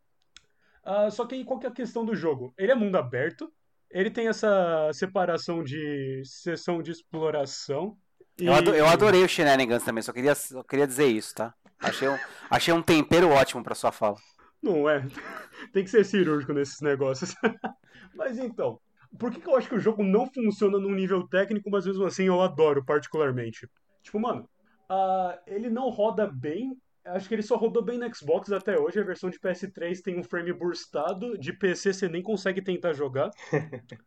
[0.84, 2.54] Uh, só que aí qual que é a questão do jogo?
[2.56, 3.52] Ele é mundo aberto,
[3.90, 7.96] ele tem essa separação de sessão de exploração.
[8.38, 8.46] E...
[8.46, 11.54] Eu, adorei o Shenanigans também, só queria, só queria dizer isso, tá?
[11.78, 12.18] Achei um,
[12.50, 14.16] achei um tempero ótimo para sua fala.
[14.62, 15.04] Não é.
[15.72, 17.34] Tem que ser cirúrgico nesses negócios.
[18.14, 18.80] Mas então,
[19.18, 22.04] por que, que eu acho que o jogo não funciona num nível técnico, mas mesmo
[22.04, 23.68] assim eu adoro particularmente?
[24.02, 24.48] Tipo, mano,
[24.90, 26.76] uh, ele não roda bem
[27.06, 28.98] Acho que ele só rodou bem no Xbox até hoje.
[28.98, 31.38] A versão de PS3 tem um frame burstado.
[31.38, 33.30] De PC você nem consegue tentar jogar.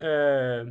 [0.00, 0.64] é...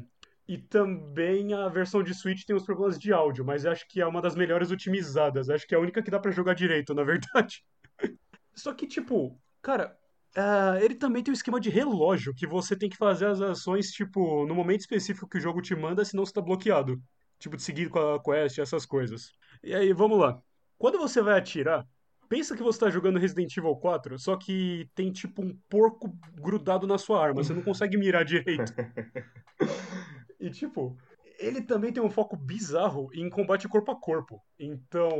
[0.48, 4.06] E também a versão de Switch tem os problemas de áudio, mas acho que é
[4.06, 5.50] uma das melhores otimizadas.
[5.50, 7.64] Acho que é a única que dá para jogar direito, na verdade.
[8.54, 9.98] Só que, tipo, cara,
[10.38, 13.92] Uh, ele também tem um esquema de relógio, que você tem que fazer as ações,
[13.92, 17.02] tipo, no momento específico que o jogo te manda, senão você tá bloqueado.
[17.38, 19.32] Tipo, de seguir com a quest, essas coisas.
[19.64, 20.40] E aí, vamos lá.
[20.78, 21.86] Quando você vai atirar,
[22.30, 26.88] pensa que você tá jogando Resident Evil 4, só que tem tipo um porco grudado
[26.88, 28.74] na sua arma, você não consegue mirar direito.
[30.40, 30.98] e tipo,
[31.42, 34.40] ele também tem um foco bizarro em combate corpo a corpo.
[34.60, 35.12] Então,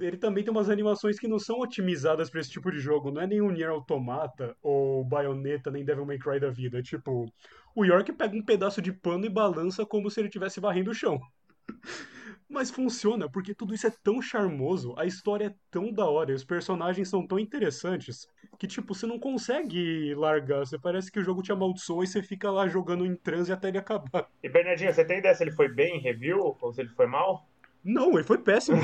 [0.00, 3.10] ele também tem umas animações que não são otimizadas para esse tipo de jogo.
[3.12, 6.82] Não é nenhum Nier Automata ou Bayonetta, nem Devil May Cry da vida.
[6.82, 7.32] Tipo,
[7.74, 10.94] o York pega um pedaço de pano e balança como se ele estivesse varrendo o
[10.94, 11.20] chão.
[12.48, 16.44] Mas funciona porque tudo isso é tão charmoso, a história é tão da hora, os
[16.44, 18.26] personagens são tão interessantes
[18.58, 20.60] que, tipo, você não consegue largar.
[20.60, 23.68] Você parece que o jogo te amaldiçoou e você fica lá jogando em transe até
[23.68, 24.28] ele acabar.
[24.42, 27.06] E Bernardinho, você tem ideia se ele foi bem em review ou se ele foi
[27.06, 27.46] mal?
[27.84, 28.78] Não, ele foi péssimo.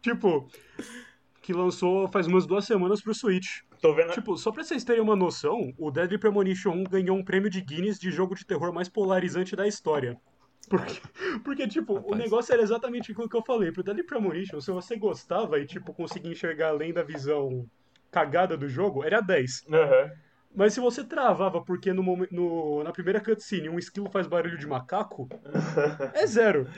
[0.00, 0.48] tipo,
[1.42, 3.60] que lançou faz umas duas semanas pro Switch.
[3.80, 4.12] Tô vendo.
[4.12, 7.60] Tipo, só pra vocês terem uma noção, o Deadly Premonition 1 ganhou um prêmio de
[7.60, 10.18] Guinness de jogo de terror mais polarizante da história.
[10.68, 11.00] Porque,
[11.44, 12.12] porque tipo, Rapaz.
[12.12, 13.72] o negócio era exatamente aquilo que eu falei.
[13.72, 17.66] Pro Deadly Premonition, se você gostava e, tipo, conseguia enxergar além da visão
[18.10, 19.64] cagada do jogo, era 10.
[19.68, 20.10] Uhum.
[20.56, 24.66] Mas se você travava porque no, no, na primeira cutscene um esquilo faz barulho de
[24.68, 25.28] macaco,
[26.14, 26.68] é zero.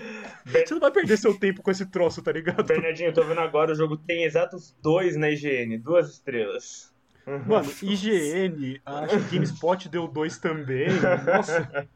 [0.46, 2.64] Você não vai perder seu tempo com esse troço, tá ligado?
[2.64, 6.90] Bernardinho, eu tô vendo agora, o jogo tem exatos dois na IGN, duas estrelas.
[7.26, 10.86] Mano, IGN, acho que GameSpot deu dois também.
[11.26, 11.86] Nossa.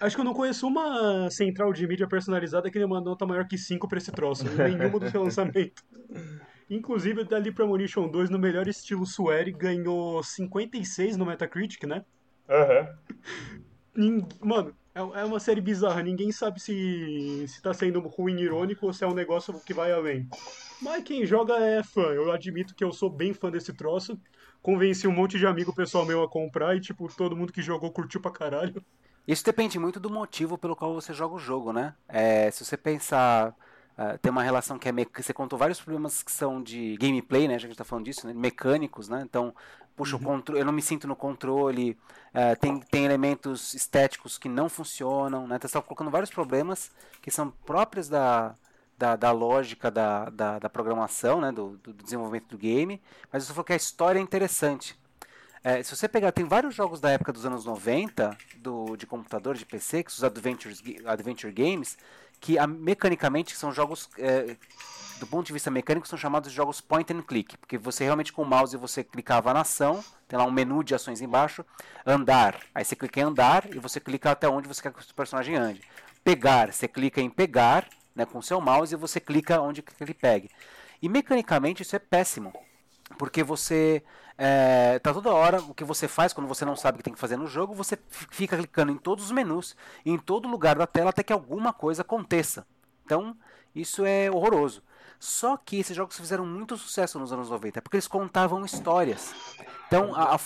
[0.00, 3.46] Acho que eu não conheço uma central de mídia personalizada que deu uma nota maior
[3.46, 5.82] que 5 pra esse troço, em nenhuma do seu lançamento.
[6.68, 12.04] Inclusive, dali Premonition 2, no melhor estilo Swery, ganhou 56 no Metacritic, né?
[12.48, 12.88] Aham.
[13.96, 14.26] Uhum.
[14.40, 18.92] Mano, é, é uma série bizarra, ninguém sabe se, se tá sendo ruim irônico ou
[18.92, 20.28] se é um negócio que vai além.
[20.80, 24.18] Mas quem joga é fã, eu admito que eu sou bem fã desse troço.
[24.62, 27.92] Convenci um monte de amigo pessoal meu a comprar e, tipo, todo mundo que jogou
[27.92, 28.82] curtiu pra caralho.
[29.26, 31.94] Isso depende muito do motivo pelo qual você joga o jogo, né?
[32.08, 33.54] É, se você pensar.
[33.98, 37.54] Uh, tem uma relação que é Você contou vários problemas que são de gameplay, né?
[37.54, 38.32] Já que a gente tá falando disso, né?
[38.32, 39.20] Mecânicos, né?
[39.22, 39.54] Então,
[39.94, 40.22] puxa, uhum.
[40.22, 41.98] o controle, eu não me sinto no controle.
[42.34, 45.56] Uh, tem, tem elementos estéticos que não funcionam, né?
[45.56, 46.90] Então, você tá colocando vários problemas
[47.20, 48.54] que são próprios da,
[48.96, 51.52] da, da lógica da, da, da, programação, né?
[51.52, 53.00] Do, do desenvolvimento do game.
[53.32, 54.99] Mas você falou que a história é interessante.
[55.62, 59.54] É, se você pegar, tem vários jogos da época dos anos 90, do, de computador,
[59.54, 61.98] de PC, que são os Adventures, Adventure Games,
[62.40, 64.56] que a, mecanicamente são jogos, é,
[65.18, 68.32] do ponto de vista mecânico, são chamados de jogos point and click, porque você realmente
[68.32, 71.62] com o mouse você clicava na ação, tem lá um menu de ações embaixo,
[72.06, 75.14] andar, aí você clica em andar e você clica até onde você quer que o
[75.14, 75.82] personagem ande.
[76.24, 79.92] Pegar, você clica em pegar, né, com o seu mouse e você clica onde que
[80.00, 80.48] ele pegue.
[81.02, 82.50] E mecanicamente isso é péssimo,
[83.20, 84.02] porque você
[84.38, 87.12] é, tá toda hora o que você faz quando você não sabe o que tem
[87.12, 90.86] que fazer no jogo, você fica clicando em todos os menus, em todo lugar da
[90.86, 92.66] tela até que alguma coisa aconteça.
[93.04, 93.36] Então,
[93.74, 94.82] isso é horroroso.
[95.20, 99.34] Só que esses jogos fizeram muito sucesso nos anos 90, porque eles contavam histórias.
[99.86, 100.38] Então, a, a,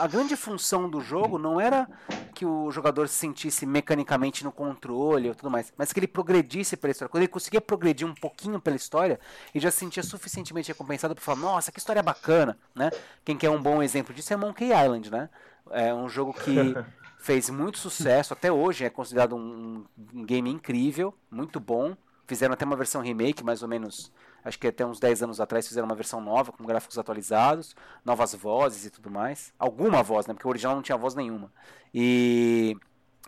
[0.00, 1.86] a, grande função do jogo não era
[2.34, 6.78] que o jogador se sentisse mecanicamente no controle ou tudo mais, mas que ele progredisse
[6.78, 7.10] pela história.
[7.10, 9.20] Quando ele conseguia progredir um pouquinho pela história,
[9.54, 12.56] ele já se sentia suficientemente recompensado para falar: Nossa, que história bacana!
[12.74, 12.90] Né?
[13.22, 15.28] Quem quer um bom exemplo disso é Monkey Island, né?
[15.70, 16.74] É um jogo que
[17.20, 21.94] fez muito sucesso, até hoje é considerado um, um game incrível, muito bom.
[22.32, 24.10] Fizeram até uma versão remake, mais ou menos,
[24.42, 28.34] acho que até uns 10 anos atrás fizeram uma versão nova, com gráficos atualizados, novas
[28.34, 29.52] vozes e tudo mais.
[29.58, 30.32] Alguma voz, né?
[30.32, 31.52] Porque o original não tinha voz nenhuma.
[31.92, 32.74] E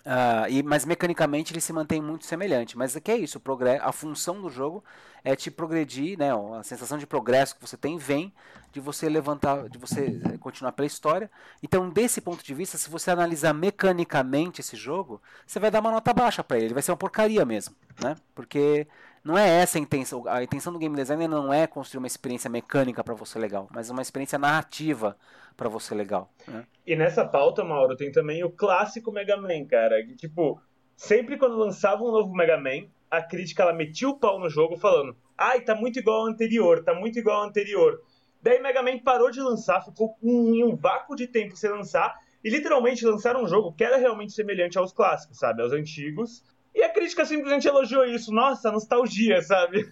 [0.05, 2.77] Uh, e, mas mecanicamente ele se mantém muito semelhante.
[2.77, 3.41] Mas o que é isso?
[3.81, 4.85] A função do jogo
[5.25, 6.31] é te progredir, né?
[6.59, 8.33] A sensação de progresso que você tem vem
[8.71, 11.31] de você levantar, de você eh, continuar pela história.
[11.63, 15.93] Então, desse ponto de vista, se você analisar mecanicamente esse jogo, você vai dar uma
[15.93, 16.59] nota baixa para.
[16.59, 18.17] Ele vai ser uma porcaria mesmo, né?
[18.35, 18.87] Porque
[19.25, 20.23] não é essa a intenção.
[20.29, 23.89] A intenção do game designer não é construir uma experiência mecânica para você legal, mas
[23.89, 25.17] uma experiência narrativa
[25.57, 26.31] para você legal.
[26.47, 26.67] Né?
[26.87, 30.05] E nessa pauta, Mauro, tem também o clássico Mega Man, cara.
[30.05, 30.61] Que, tipo,
[30.95, 34.77] sempre quando lançava um novo Mega Man, a crítica ela metia o pau no jogo
[34.77, 38.03] falando: ai, tá muito igual ao anterior, tá muito igual ao anterior.
[38.43, 42.51] Daí Mega Man parou de lançar, ficou em um vácuo de tempo sem lançar, e
[42.51, 45.63] literalmente lançaram um jogo que era realmente semelhante aos clássicos, sabe?
[45.63, 46.43] Aos antigos.
[46.75, 48.33] E a crítica simplesmente elogiou isso.
[48.33, 49.89] Nossa, nostalgia, sabe?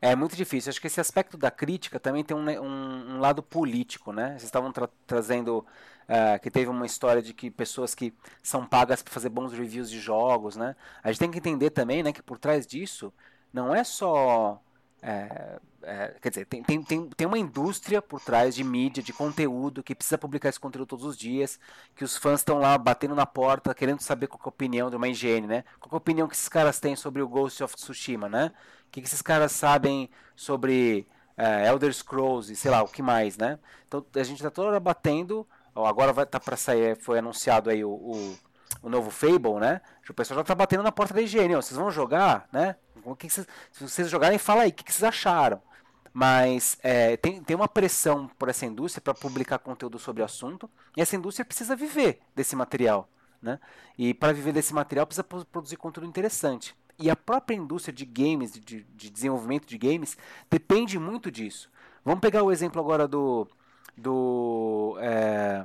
[0.00, 0.68] É muito difícil.
[0.68, 4.30] Acho que esse aspecto da crítica também tem um, um, um lado político, né?
[4.32, 5.64] Vocês estavam tra trazendo
[6.04, 8.12] uh, que teve uma história de que pessoas que
[8.42, 10.76] são pagas para fazer bons reviews de jogos, né?
[11.02, 13.12] A gente tem que entender também, né, que por trás disso
[13.52, 14.60] não é só
[15.06, 19.12] é, é, quer dizer, tem, tem, tem, tem uma indústria por trás de mídia, de
[19.12, 21.60] conteúdo, que precisa publicar esse conteúdo todos os dias,
[21.94, 24.96] que os fãs estão lá batendo na porta, querendo saber qual é a opinião de
[24.96, 25.64] uma higiene, né?
[25.78, 28.50] Qual é a opinião que esses caras têm sobre o Ghost of Tsushima, né?
[28.88, 33.02] O que, que esses caras sabem sobre é, Elder Scrolls e sei lá, o que
[33.02, 33.58] mais, né?
[33.86, 37.84] Então a gente está toda hora batendo, agora vai tá para sair, foi anunciado aí
[37.84, 38.38] o, o,
[38.82, 39.82] o, novo Fable, né?
[40.08, 42.76] O pessoal já está batendo na porta da higiene, ó, vocês vão jogar, né?
[43.16, 45.60] Que, vocês, se vocês jogarem, fala aí, o que, que vocês acharam?
[46.12, 50.70] Mas é, tem, tem uma pressão por essa indústria para publicar conteúdo sobre o assunto,
[50.96, 53.08] e essa indústria precisa viver desse material.
[53.42, 53.58] Né?
[53.98, 56.74] E para viver desse material precisa produzir conteúdo interessante.
[56.98, 60.16] E a própria indústria de games, de, de desenvolvimento de games,
[60.48, 61.68] depende muito disso.
[62.04, 63.48] Vamos pegar o exemplo agora do,
[63.96, 65.64] do é,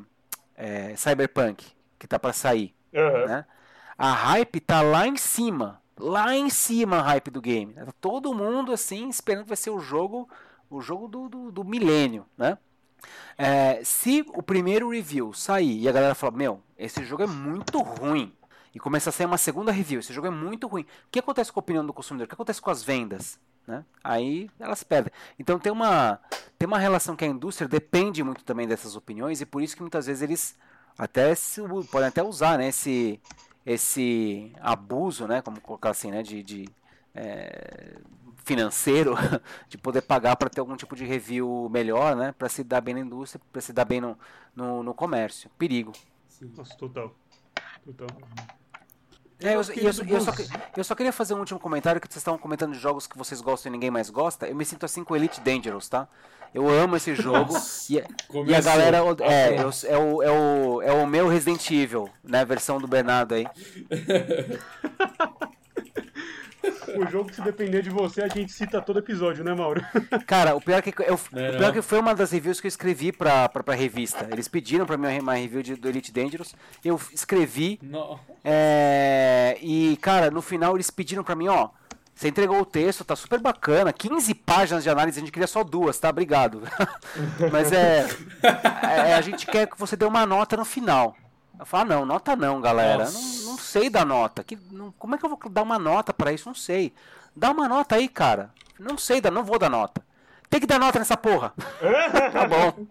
[0.55, 1.65] é, Cyberpunk,
[1.97, 2.73] que está para sair.
[2.91, 3.27] Uhum.
[3.27, 3.45] Né?
[3.97, 7.73] A hype está lá em cima lá em cima a hype do game.
[7.73, 10.27] Tá todo mundo assim esperando que vai ser o jogo,
[10.69, 12.57] o jogo do, do, do milênio, né?
[13.37, 17.81] É, se o primeiro review sair e a galera falar, meu, esse jogo é muito
[17.81, 18.33] ruim,
[18.73, 21.51] e começa a sair uma segunda review, esse jogo é muito ruim, o que acontece
[21.51, 22.25] com a opinião do consumidor?
[22.25, 23.39] O que acontece com as vendas?
[23.65, 23.85] Né?
[24.03, 25.13] Aí elas perdem.
[25.37, 26.19] Então tem uma,
[26.57, 29.81] tem uma relação que a indústria depende muito também dessas opiniões, e por isso que
[29.81, 30.57] muitas vezes eles
[30.97, 33.21] até se, podem até usar né, esse,
[33.69, 36.67] esse abuso, né, como colocar assim, né, de, de
[37.13, 37.97] é,
[38.43, 39.13] financeiro,
[39.69, 42.95] de poder pagar para ter algum tipo de review melhor, né, para se dar bem
[42.95, 44.17] na indústria, para se dar bem no,
[44.55, 45.51] no, no comércio.
[45.57, 45.91] Perigo.
[46.27, 46.51] Sim.
[46.57, 47.15] Nossa, total.
[47.85, 48.07] Total.
[49.41, 50.31] É, eu, eu, eu, só,
[50.75, 53.39] eu só queria fazer um último comentário que vocês estavam comentando de jogos que vocês
[53.39, 54.47] gostam e ninguém mais gosta.
[54.47, 56.07] Eu me sinto assim com Elite Dangerous, tá?
[56.53, 57.53] Eu amo esse jogo.
[57.89, 58.03] e,
[58.47, 58.97] e, a galera.
[59.21, 62.41] É, é, é, o, é, o, é o meu Resident Evil, né?
[62.41, 63.45] A versão do Bernardo aí.
[66.95, 69.83] o jogo que se depender de você, a gente cita todo episódio, né, Mauro?
[70.25, 72.67] Cara, o pior, é que eu, o pior é que foi uma das reviews que
[72.67, 74.27] eu escrevi pra, pra, pra revista.
[74.31, 76.55] Eles pediram pra mim uma review de, do Elite Dangerous.
[76.83, 77.79] Eu escrevi.
[78.43, 81.69] É, e, cara, no final eles pediram pra mim, ó.
[82.19, 83.93] Você entregou o texto, tá super bacana.
[83.93, 86.09] 15 páginas de análise, a gente queria só duas, tá?
[86.09, 86.63] Obrigado.
[87.49, 88.05] Mas é,
[89.07, 91.15] é, A gente quer que você dê uma nota no final.
[91.59, 93.03] Eu falo, ah, não, nota não, galera.
[93.03, 94.45] Não, não, sei dar nota.
[94.45, 96.47] Que, não, como é que eu vou dar uma nota para isso?
[96.47, 96.93] Não sei.
[97.35, 98.49] Dá uma nota aí, cara.
[98.79, 100.01] Não sei, não vou dar nota.
[100.49, 101.53] Tem que dar nota nessa porra.
[102.31, 102.87] tá bom.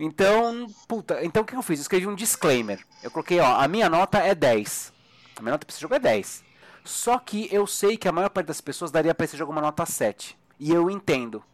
[0.00, 1.78] Então, puta, então o que eu fiz?
[1.78, 2.84] Eu escrevi um disclaimer.
[3.02, 4.92] Eu coloquei, ó, a minha nota é 10.
[5.36, 6.42] A minha nota pra esse jogo é 10.
[6.84, 9.60] Só que eu sei que a maior parte das pessoas daria para esse jogo uma
[9.60, 10.36] nota 7.
[10.58, 11.44] E eu entendo.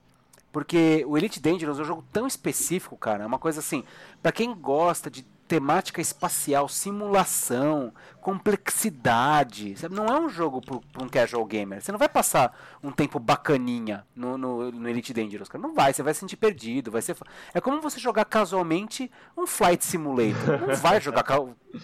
[0.53, 3.25] Porque o Elite Dangerous é um jogo tão específico, cara.
[3.25, 3.83] É uma coisa assim,
[4.23, 9.75] para quem gosta de temática espacial, simulação, complexidade.
[9.91, 11.83] Não é um jogo para um casual gamer.
[11.83, 15.49] Você não vai passar um tempo bacaninha no, no, no, Elite Dangerous.
[15.49, 15.63] Cara.
[15.63, 16.91] Não vai, você vai se sentir perdido.
[16.91, 17.17] Vai ser...
[17.53, 20.61] É como você jogar casualmente um Flight Simulator.
[20.67, 21.25] Não vai jogar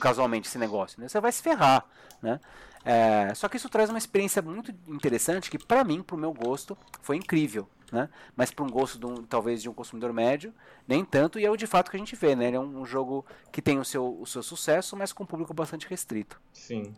[0.01, 1.01] casualmente esse negócio.
[1.01, 1.09] Né?
[1.09, 1.85] Você vai se ferrar.
[2.23, 2.41] Né?
[2.85, 6.33] É, só que isso traz uma experiência muito interessante que, para mim, para o meu
[6.33, 7.69] gosto, foi incrível.
[7.93, 8.09] Né?
[8.37, 10.55] Mas para um gosto de um, talvez de um consumidor médio,
[10.87, 12.47] nem tanto, e é o de fato que a gente vê, né?
[12.47, 15.27] Ele é um, um jogo que tem o seu, o seu sucesso, mas com um
[15.27, 16.41] público bastante restrito.
[16.53, 16.95] Sim.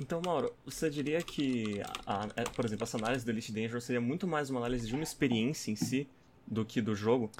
[0.00, 4.00] Então, Mauro, você diria que, a, a, por exemplo, essa análise do Elite Dangerous seria
[4.00, 6.08] muito mais uma análise de uma experiência em si
[6.50, 7.30] do que do jogo?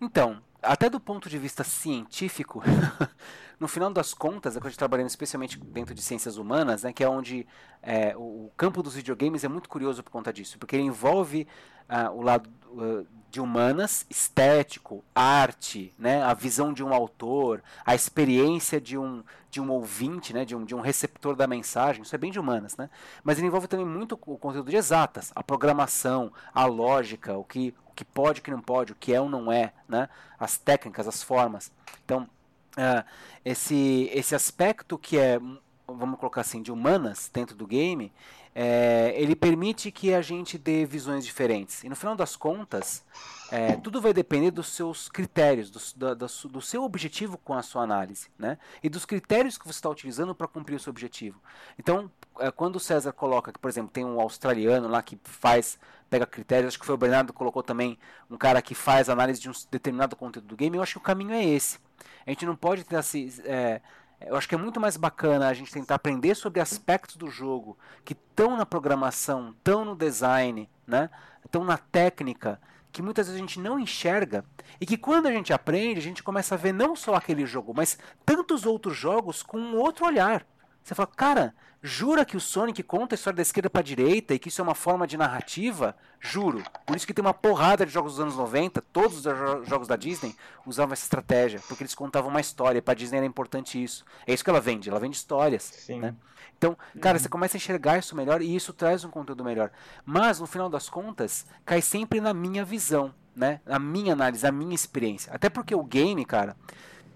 [0.00, 2.62] Então, até do ponto de vista científico,
[3.58, 7.08] no final das contas, a gente trabalhando especialmente dentro de ciências humanas, né, que é
[7.08, 7.46] onde
[7.82, 11.46] é, o campo dos videogames é muito curioso por conta disso, porque ele envolve
[11.88, 17.94] uh, o lado uh, de humanas, estético, arte, né, a visão de um autor, a
[17.94, 22.14] experiência de um, de um ouvinte, né, de, um, de um receptor da mensagem, isso
[22.14, 22.90] é bem de humanas, né?
[23.22, 27.72] Mas ele envolve também muito o conteúdo de exatas, a programação, a lógica, o que,
[28.00, 30.08] que pode, que não pode, o que é ou não é, né?
[30.38, 31.70] As técnicas, as formas.
[32.02, 32.22] Então,
[32.78, 33.04] uh,
[33.44, 35.38] esse, esse aspecto que é,
[35.86, 38.10] vamos colocar assim, de humanas dentro do game,
[38.54, 41.84] é, ele permite que a gente dê visões diferentes.
[41.84, 43.04] E no final das contas,
[43.52, 47.82] é, tudo vai depender dos seus critérios, do, do, do, seu objetivo com a sua
[47.82, 48.56] análise, né?
[48.82, 51.38] E dos critérios que você está utilizando para cumprir o seu objetivo.
[51.78, 55.78] Então, é, quando o César coloca que, por exemplo, tem um australiano lá que faz,
[56.10, 57.98] pega critérios, acho que foi o Bernardo que colocou também
[58.28, 61.02] um cara que faz análise de um determinado conteúdo do game, eu acho que o
[61.02, 61.78] caminho é esse.
[62.26, 63.80] A gente não pode ter assim, é,
[64.20, 67.78] eu acho que é muito mais bacana a gente tentar aprender sobre aspectos do jogo
[68.04, 71.08] que estão na programação, estão no design, né?
[71.44, 72.60] estão na técnica,
[72.92, 74.44] que muitas vezes a gente não enxerga
[74.80, 77.72] e que quando a gente aprende, a gente começa a ver não só aquele jogo,
[77.74, 80.44] mas tantos outros jogos com um outro olhar.
[80.82, 84.34] Você fala, cara, jura que o Sonic conta a história da esquerda para a direita
[84.34, 85.96] e que isso é uma forma de narrativa?
[86.20, 86.62] Juro.
[86.86, 89.96] Por isso que tem uma porrada de jogos dos anos 90, todos os jogos da
[89.96, 92.82] Disney usavam essa estratégia, porque eles contavam uma história.
[92.82, 94.04] Para a Disney era importante isso.
[94.26, 95.62] É isso que ela vende, ela vende histórias.
[95.62, 96.00] Sim.
[96.00, 96.14] Né?
[96.58, 97.22] Então, cara, uhum.
[97.22, 99.70] você começa a enxergar isso melhor e isso traz um conteúdo melhor.
[100.04, 103.62] Mas, no final das contas, cai sempre na minha visão, né?
[103.64, 105.32] Na minha análise, na minha experiência.
[105.32, 106.54] Até porque o game, cara,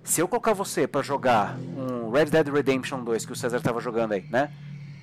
[0.05, 3.81] se eu colocar você para jogar um Red Dead Redemption 2 que o César tava
[3.81, 4.53] jogando aí, né?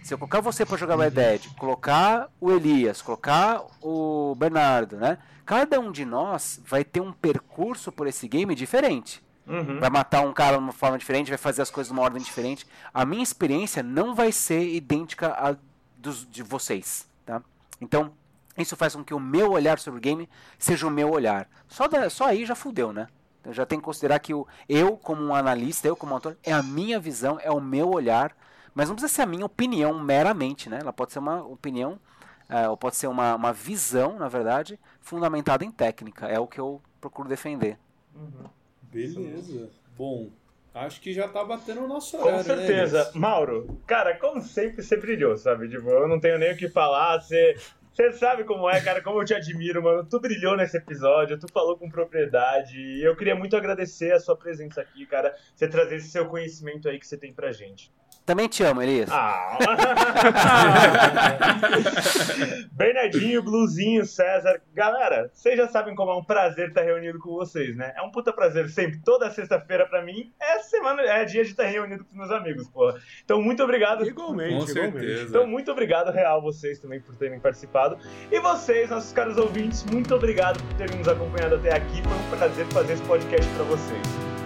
[0.03, 5.17] Se eu colocar você para jogar Red Dead, colocar o Elias, colocar o Bernardo, né?
[5.45, 9.23] Cada um de nós vai ter um percurso por esse game diferente.
[9.45, 9.79] Uhum.
[9.79, 12.21] Vai matar um cara de uma forma diferente, vai fazer as coisas de uma ordem
[12.21, 12.65] diferente.
[12.93, 15.55] A minha experiência não vai ser idêntica à
[15.97, 17.41] dos, de vocês, tá?
[17.79, 18.13] Então,
[18.57, 21.47] isso faz com que o meu olhar sobre o game seja o meu olhar.
[21.67, 23.07] Só, da, só aí já fudeu, né?
[23.41, 26.53] Então já tem que considerar que o, eu, como um analista, eu como autor, é
[26.53, 28.35] a minha visão, é o meu olhar,
[28.73, 30.79] mas não precisa ser a minha opinião meramente, né?
[30.79, 31.99] Ela pode ser uma opinião,
[32.47, 36.27] é, ou pode ser uma, uma visão, na verdade, fundamentada em técnica.
[36.27, 37.77] É o que eu procuro defender.
[38.15, 38.45] Uhum.
[38.83, 39.69] Beleza.
[39.97, 40.29] Bom,
[40.73, 42.45] Acho que já tá batendo o nosso horário.
[42.45, 43.03] Com né, certeza.
[43.03, 45.67] Né, Mauro, cara, como sempre, você brilhou, sabe?
[45.67, 47.21] Tipo, eu não tenho nem o que falar.
[47.21, 47.57] Você
[47.91, 50.05] você sabe como é, cara, como eu te admiro, mano.
[50.05, 52.79] Tu brilhou nesse episódio, tu falou com propriedade.
[52.79, 55.35] E eu queria muito agradecer a sua presença aqui, cara.
[55.53, 57.91] Você trazer esse seu conhecimento aí que você tem pra gente.
[58.26, 59.09] Também te amo, Elias.
[59.11, 59.57] Ah.
[62.72, 64.61] Bernardinho, Bluzinho, César.
[64.74, 67.93] Galera, vocês já sabem como é um prazer estar reunido com vocês, né?
[67.95, 68.99] É um puta prazer sempre.
[69.03, 72.99] Toda sexta-feira, pra mim, é semana, é dia de estar reunido com meus amigos, porra.
[73.26, 74.05] Então, muito obrigado.
[74.05, 75.24] Igualmente, com certeza.
[75.24, 77.97] Então, muito obrigado, real, vocês também por terem participado.
[78.32, 82.01] E vocês, nossos caros ouvintes, muito obrigado por terem nos acompanhado até aqui.
[82.03, 84.01] Foi um prazer fazer esse podcast pra vocês.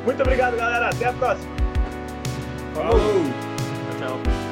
[0.05, 0.89] Muito obrigado, galera.
[0.89, 1.53] Até a próxima.
[2.73, 3.54] Falou!
[4.05, 4.44] yourself.